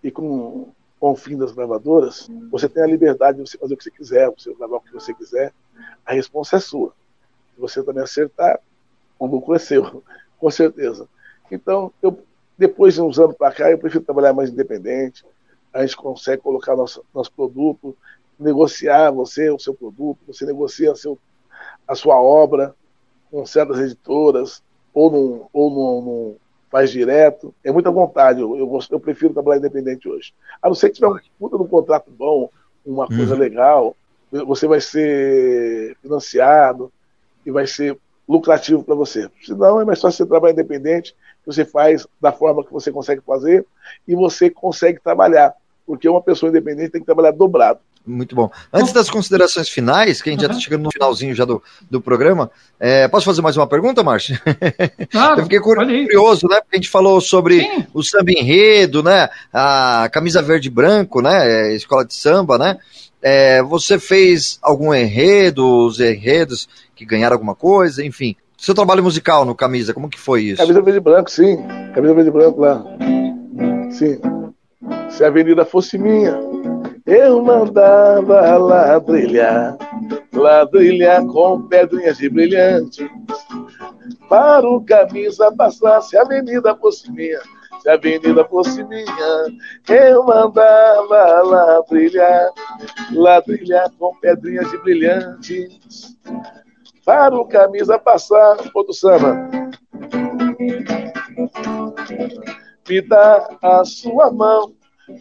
[0.04, 0.70] e com,
[1.04, 3.92] com o fim das gravadoras, você tem a liberdade de você fazer o que você
[3.92, 5.52] quiser, você gravar o que você quiser,
[6.06, 6.94] a resposta é sua.
[7.54, 8.58] Se você também acertar,
[9.20, 10.02] o lucro é seu,
[10.40, 11.06] com certeza.
[11.52, 12.18] Então, eu,
[12.58, 15.26] depois de uns anos para cá, eu prefiro trabalhar mais independente.
[15.74, 17.98] A gente consegue colocar nosso, nosso produto,
[18.40, 21.20] negociar você, o seu produto, você negocia seu,
[21.86, 22.74] a sua obra
[23.30, 26.36] com certas editoras, ou não, ou não,
[26.74, 27.54] faz direto.
[27.64, 28.42] É muita vontade.
[28.42, 30.34] Eu, eu, eu, prefiro trabalhar independente hoje.
[30.60, 32.50] A não ser que tiver um puta um contrato bom,
[32.84, 33.40] uma coisa uhum.
[33.40, 33.96] legal,
[34.32, 36.92] você vai ser financiado
[37.46, 37.96] e vai ser
[38.28, 39.30] lucrativo para você.
[39.44, 41.16] Senão é mais fácil você trabalhar independente,
[41.46, 43.64] você faz da forma que você consegue fazer
[44.08, 45.54] e você consegue trabalhar.
[45.86, 47.82] Porque uma pessoa independente tem que trabalhar dobrado.
[48.06, 48.52] Muito bom.
[48.72, 50.48] Antes das considerações finais, que a gente uhum.
[50.48, 54.04] já está chegando no finalzinho já do, do programa, é, posso fazer mais uma pergunta,
[54.04, 54.38] Márcio?
[55.10, 56.60] Claro, Eu fiquei curioso, né?
[56.62, 57.88] Porque a gente falou sobre Sim.
[57.94, 59.30] o samba enredo, né?
[59.54, 61.72] A camisa verde e branco, né?
[61.72, 62.78] É, escola de samba, né?
[63.22, 68.36] É, você fez algum enredo, os enredos que ganharam alguma coisa, enfim.
[68.58, 70.58] Seu trabalho musical no Camisa, como que foi isso?
[70.62, 71.58] Camisa verde e branco, sim.
[71.94, 72.84] Camisa verde e branco lá.
[73.92, 74.20] Sim.
[75.10, 76.38] Se a avenida fosse minha,
[77.06, 79.78] eu mandava ladrilhar,
[80.32, 83.10] ladrilhar com pedrinhas de brilhante.
[84.30, 87.40] Para o camisa passar, se a avenida fosse minha,
[87.82, 89.46] se a avenida fosse minha,
[89.90, 92.50] eu mandava ladrilhar,
[93.12, 96.18] ladrilhar com pedrinhas de brilhantes.
[97.06, 99.50] Para o camisa passar, pô do samba.
[102.88, 104.74] Me dá a sua mão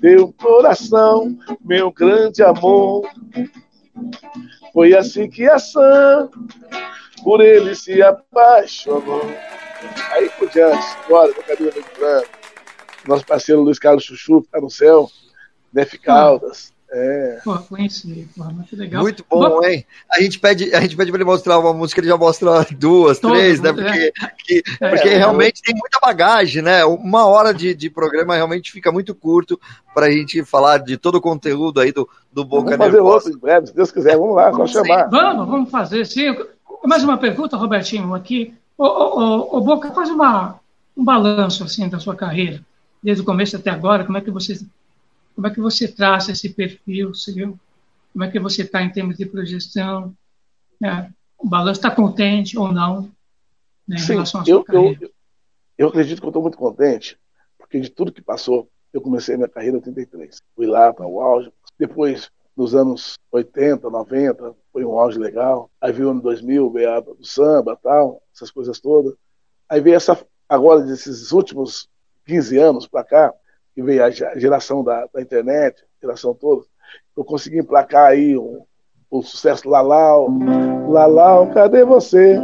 [0.03, 3.09] meu coração, meu grande amor.
[4.72, 6.28] Foi assim que a Sam
[7.22, 9.22] por ele se apaixonou.
[10.11, 12.28] Aí por diante, bora, com cabelo muito branco.
[13.07, 15.09] Nosso parceiro Luiz Carlos Chuchu, que tá no céu,
[15.72, 16.72] Nef Caldas.
[16.95, 17.40] É.
[17.43, 19.01] Pô, conheci, pô, muito legal.
[19.01, 19.86] Muito bom, bom, hein?
[20.11, 23.18] A gente pede, a gente pede para ele mostrar uma música, ele já mostra duas,
[23.18, 23.72] Todo, três, né?
[23.72, 24.28] Porque, é.
[24.36, 26.84] que, porque é, realmente tem muita bagagem, né?
[26.84, 29.59] Uma hora de, de programa realmente fica muito curto
[29.95, 33.30] para a gente falar de todo o conteúdo aí do, do Boca Vamos fazer outro
[33.30, 35.09] em breve, se Deus quiser, vamos lá, vamos só chamar.
[35.09, 36.36] Vamos, vamos fazer, sim.
[36.84, 38.53] Mais uma pergunta, Robertinho, aqui.
[38.76, 40.57] O, o, o, Boca, faz uma,
[40.95, 42.61] um balanço assim da sua carreira,
[43.03, 44.61] desde o começo até agora, como é que você
[45.35, 47.59] como é que você traça esse perfil, seu?
[48.12, 50.14] Como é que você está em termos de projeção?
[50.80, 51.12] Né?
[51.39, 53.11] O balanço está contente ou não
[53.87, 54.14] né, Sim,
[54.47, 54.64] eu?
[54.68, 55.11] Eu,
[55.76, 57.18] eu acredito que eu estou muito contente,
[57.59, 60.41] porque de tudo que passou, eu comecei a minha carreira em 83.
[60.55, 61.53] Fui lá para o auge.
[61.78, 65.70] Depois, nos anos 80, 90, foi um auge legal.
[65.80, 69.14] Aí veio o ano 2000, veio a do samba tal, essas coisas todas.
[69.68, 70.18] Aí veio essa,
[70.49, 71.89] agora, desses últimos
[72.26, 73.35] 15 anos para cá,
[73.75, 76.64] que veio a geração da, da internet, geração toda,
[77.16, 78.64] eu consegui emplacar aí um,
[79.11, 80.29] o sucesso Lalau,
[80.89, 82.39] Lalau, cadê você?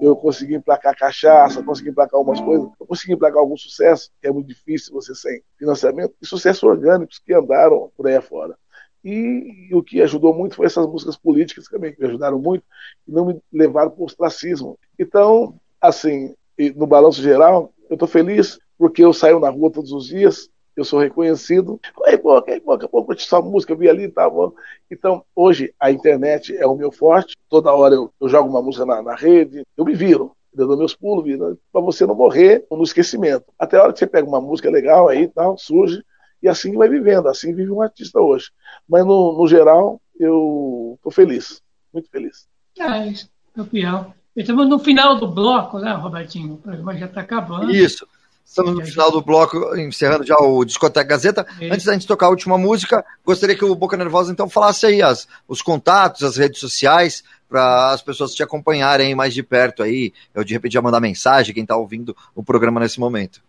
[0.00, 4.32] Eu consegui emplacar cachaça, consegui emplacar algumas coisas, eu consegui emplacar algum sucesso, que é
[4.32, 8.56] muito difícil você sem financiamento, e sucessos orgânicos que andaram por aí afora.
[9.04, 12.64] E, e o que ajudou muito foi essas músicas políticas também, que me ajudaram muito
[13.06, 14.78] e não me levaram para o ostracismo.
[14.98, 16.34] Então, assim,
[16.76, 20.84] no balanço geral, eu estou feliz porque eu saio na rua todos os dias, eu
[20.84, 21.80] sou reconhecido.
[22.06, 24.08] Ei, pô, ei, pô, daqui a pouco eu curti sua música, eu vi ali e
[24.08, 24.54] tá, tal.
[24.90, 27.36] Então, hoje, a internet é o meu forte.
[27.48, 30.32] Toda hora eu, eu jogo uma música na, na, rede, eu me viro.
[30.54, 31.24] Eu dou meus pulos,
[31.72, 33.46] para você não morrer no esquecimento.
[33.58, 36.04] Até a hora que você pega uma música legal aí tal, surge,
[36.42, 38.50] e assim vai vivendo, assim vive um artista hoje.
[38.86, 41.62] Mas no, no geral, eu tô feliz,
[41.92, 42.46] muito feliz.
[42.78, 44.12] É isso, campeão.
[44.36, 46.54] Estamos no final do bloco, né, Robertinho?
[46.54, 47.70] O programa já está acabando.
[47.70, 48.06] Isso.
[48.44, 51.46] Estamos no final do bloco, encerrando já o Discoteca Gazeta.
[51.58, 51.70] É.
[51.70, 55.00] Antes da gente tocar a última música, gostaria que o Boca Nervosa então falasse aí
[55.00, 60.12] as, os contatos, as redes sociais, para as pessoas te acompanharem mais de perto aí.
[60.34, 63.42] Eu de repente já mandar mensagem, quem está ouvindo o programa nesse momento.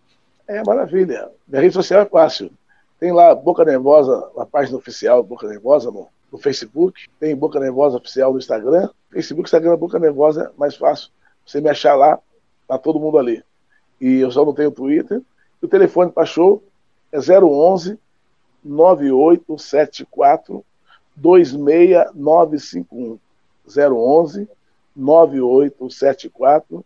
[0.48, 1.30] É maravilha.
[1.48, 2.50] Minha rede social é fácil.
[2.98, 7.10] Tem lá Boca Nervosa, a página oficial Boca Nervosa no, no Facebook.
[7.20, 8.90] Tem Boca Nervosa oficial no Instagram.
[9.12, 11.10] Facebook, Instagram, Boca Nervosa é mais fácil.
[11.46, 12.18] Você me achar lá,
[12.68, 13.44] tá todo mundo ali
[14.04, 15.22] e eu só não tenho Twitter.
[15.62, 16.62] O telefone para show
[17.10, 17.98] é 011
[18.62, 20.66] 9874
[21.16, 23.18] 26951.
[23.66, 24.50] 011
[24.94, 26.84] 9874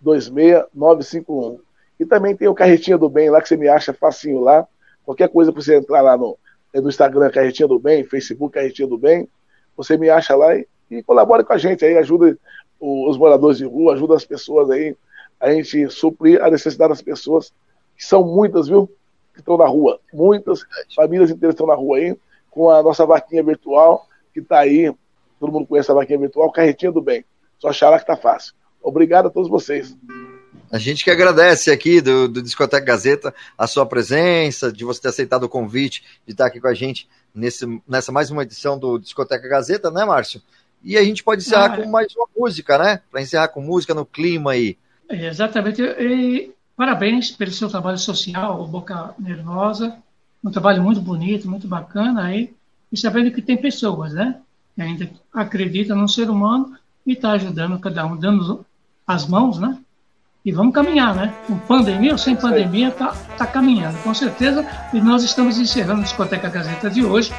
[0.00, 1.60] 26951.
[2.00, 4.66] E também tem o Carretinha do Bem lá, que você me acha facinho lá.
[5.04, 6.38] Qualquer coisa para você entrar lá no,
[6.72, 9.28] é no Instagram Carretinha do Bem, Facebook Carretinha do Bem,
[9.76, 12.38] você me acha lá e, e colabora com a gente aí, ajuda
[12.80, 14.96] os moradores de rua, ajuda as pessoas aí
[15.40, 17.52] a gente suprir a necessidade das pessoas,
[17.96, 18.88] que são muitas, viu?
[19.32, 20.00] Que estão na rua.
[20.12, 20.64] Muitas
[20.94, 22.16] famílias inteiras estão na rua aí,
[22.50, 24.92] com a nossa vaquinha virtual, que está aí.
[25.38, 27.24] Todo mundo conhece a vaquinha virtual, carretinha do bem.
[27.58, 28.54] Só achar lá que tá fácil.
[28.82, 29.96] Obrigado a todos vocês.
[30.70, 35.08] A gente que agradece aqui do, do Discoteca Gazeta a sua presença, de você ter
[35.08, 38.98] aceitado o convite de estar aqui com a gente nesse, nessa mais uma edição do
[38.98, 40.42] Discoteca Gazeta, né, Márcio?
[40.82, 43.00] E a gente pode encerrar ah, com mais uma música, né?
[43.10, 44.76] Para encerrar com música no clima aí.
[45.08, 45.82] Exatamente.
[45.82, 49.96] E, parabéns pelo seu trabalho social, Boca Nervosa.
[50.44, 52.52] Um trabalho muito bonito, muito bacana aí.
[52.92, 54.36] E sabendo que tem pessoas, né?
[54.74, 58.64] Que ainda acreditam no ser humano e está ajudando cada um, dando
[59.06, 59.78] as mãos, né?
[60.44, 61.34] E vamos caminhar, né?
[61.46, 64.66] Com pandemia ou sem pandemia, está tá caminhando, com certeza.
[64.94, 67.32] E nós estamos encerrando a Discoteca Gazeta de hoje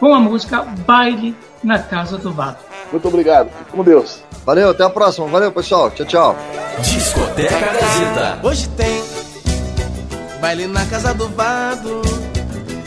[0.00, 2.75] com a música Baile na Casa do Vado.
[2.90, 3.50] Muito obrigado.
[3.70, 4.22] Com Deus.
[4.44, 5.26] Valeu, até a próxima.
[5.26, 5.90] Valeu, pessoal.
[5.90, 6.36] Tchau, tchau.
[6.80, 8.38] Discoteca Gazeta.
[8.42, 9.02] Hoje tem
[10.40, 12.02] baile na Casa do Vado.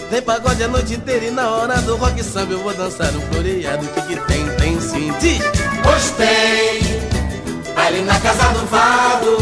[0.09, 3.21] Tem pagode a noite inteira e na hora do rock samba eu vou dançar um
[3.21, 3.85] floreado.
[3.85, 4.45] O que, que tem?
[4.55, 5.13] Tem sim.
[5.19, 5.39] Diz.
[5.39, 9.37] Hoje tem baile na Casa do Vado.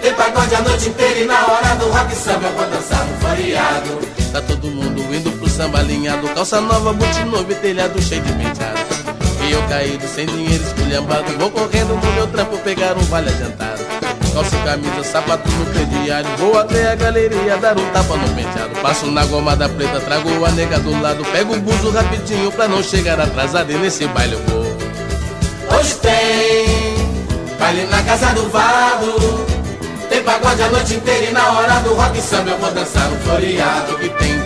[0.00, 3.20] Tem pagode a noite inteira e na hora do rock samba eu vou dançar um
[3.20, 3.98] floreado.
[4.32, 8.32] Tá todo mundo indo pro samba alinhado, calça nova, boot novo e telhado cheio de
[8.32, 8.97] penteado.
[9.48, 13.82] E eu caído sem dinheiro esculhambado, vou correndo no meu trampo pegar um vale adiantado.
[14.34, 18.78] Calça camisa, sapato no crediário, vou até a galeria dar um tapa no penteado.
[18.82, 22.82] Passo na gomada preta, trago a nega do lado, pego o buzo rapidinho pra não
[22.82, 25.78] chegar atrasado e nesse baile eu vou.
[25.78, 29.46] Hoje tem baile na casa do Vado.
[30.10, 33.18] Tem pagode a noite inteira e na hora do rock samba eu vou dançar um
[33.20, 34.37] floreado que tem.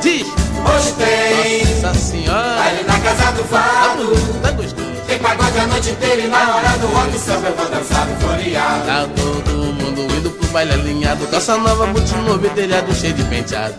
[0.00, 0.26] Diz!
[0.26, 1.82] Hoje tem!
[1.82, 2.60] Nossa senhora!
[2.62, 4.40] Ali na casa do fado!
[4.42, 4.88] Tá gostoso!
[5.06, 8.86] Tem pagode a noite inteira e na hora do rock samba eu vou dançar floreado.
[8.86, 13.24] Tá todo mundo indo pro baile alinhado, calça nova, boot novo e telhado cheio de
[13.24, 13.74] penteado.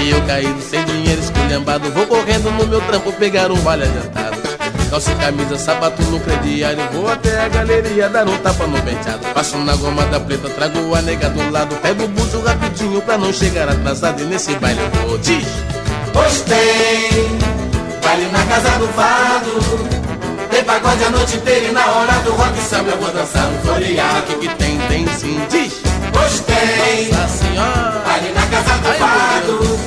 [0.00, 4.47] E eu caído sem dinheiro esculhambado, vou correndo no meu trampo pegar um vale adiantado.
[4.90, 6.82] Calça e camisa, sapato no crediário.
[6.92, 9.26] Vou até a galeria dar um tapa no penteado.
[9.34, 11.76] Passo na goma da preta, trago a nega do lado.
[11.76, 14.22] Pego o buzo rapidinho pra não chegar atrasado.
[14.22, 15.46] E nesse baile eu vou, diz
[16.14, 17.38] Hoje tem
[18.02, 19.98] baile na casa do fado.
[20.50, 23.60] Tem pagode a noite inteira e na hora do rock samba Eu vou dançar no
[23.60, 25.74] floreado O que, que tem, tem sim, diz
[26.18, 28.02] Hoje tem Nossa senhora.
[28.06, 29.78] Baile na casa do Ai, fado.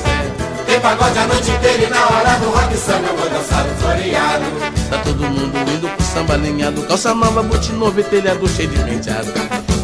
[0.64, 3.74] Tem pagode a noite inteira e na hora do rock samba eu vou dançar no
[3.74, 4.81] floreado.
[4.92, 8.76] Tá todo mundo indo pro samba alinhado, calça nova, boot novo e telhado cheio de
[8.84, 9.32] penteado.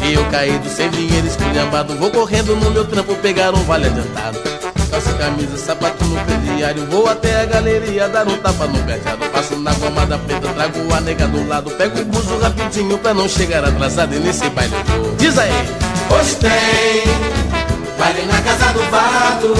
[0.03, 4.37] E eu caído sem dinheiro esculhambado, vou correndo no meu trampo pegar um vale adiantado.
[4.91, 9.25] Calça camisa, sapato no crediário, vou até a galeria dar um tapa no penteado.
[9.33, 13.27] Passo na gomada preta, trago a nega do lado, pego o buzo rapidinho pra não
[13.27, 15.15] chegar atrasado e nesse baile eu vou.
[15.15, 15.49] Diz aí!
[16.19, 17.13] Hoje tem
[17.97, 19.55] baile na casa do Vado.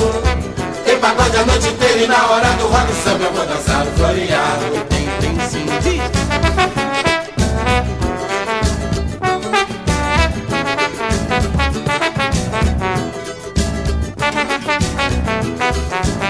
[0.86, 3.92] Tem pagode a noite inteira e na hora do rock samba eu vou dançar o
[3.98, 4.99] floreado.
[5.50, 5.60] Diz.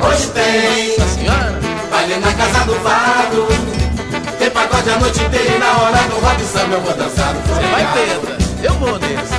[0.01, 1.59] Hoje tem Nossa senhora?
[1.91, 3.47] Baile na casa do fado.
[4.37, 7.67] Tem pagode a noite inteira e na hora do rock samba eu vou dançar Você
[7.67, 9.38] vai ter, eu vou nesse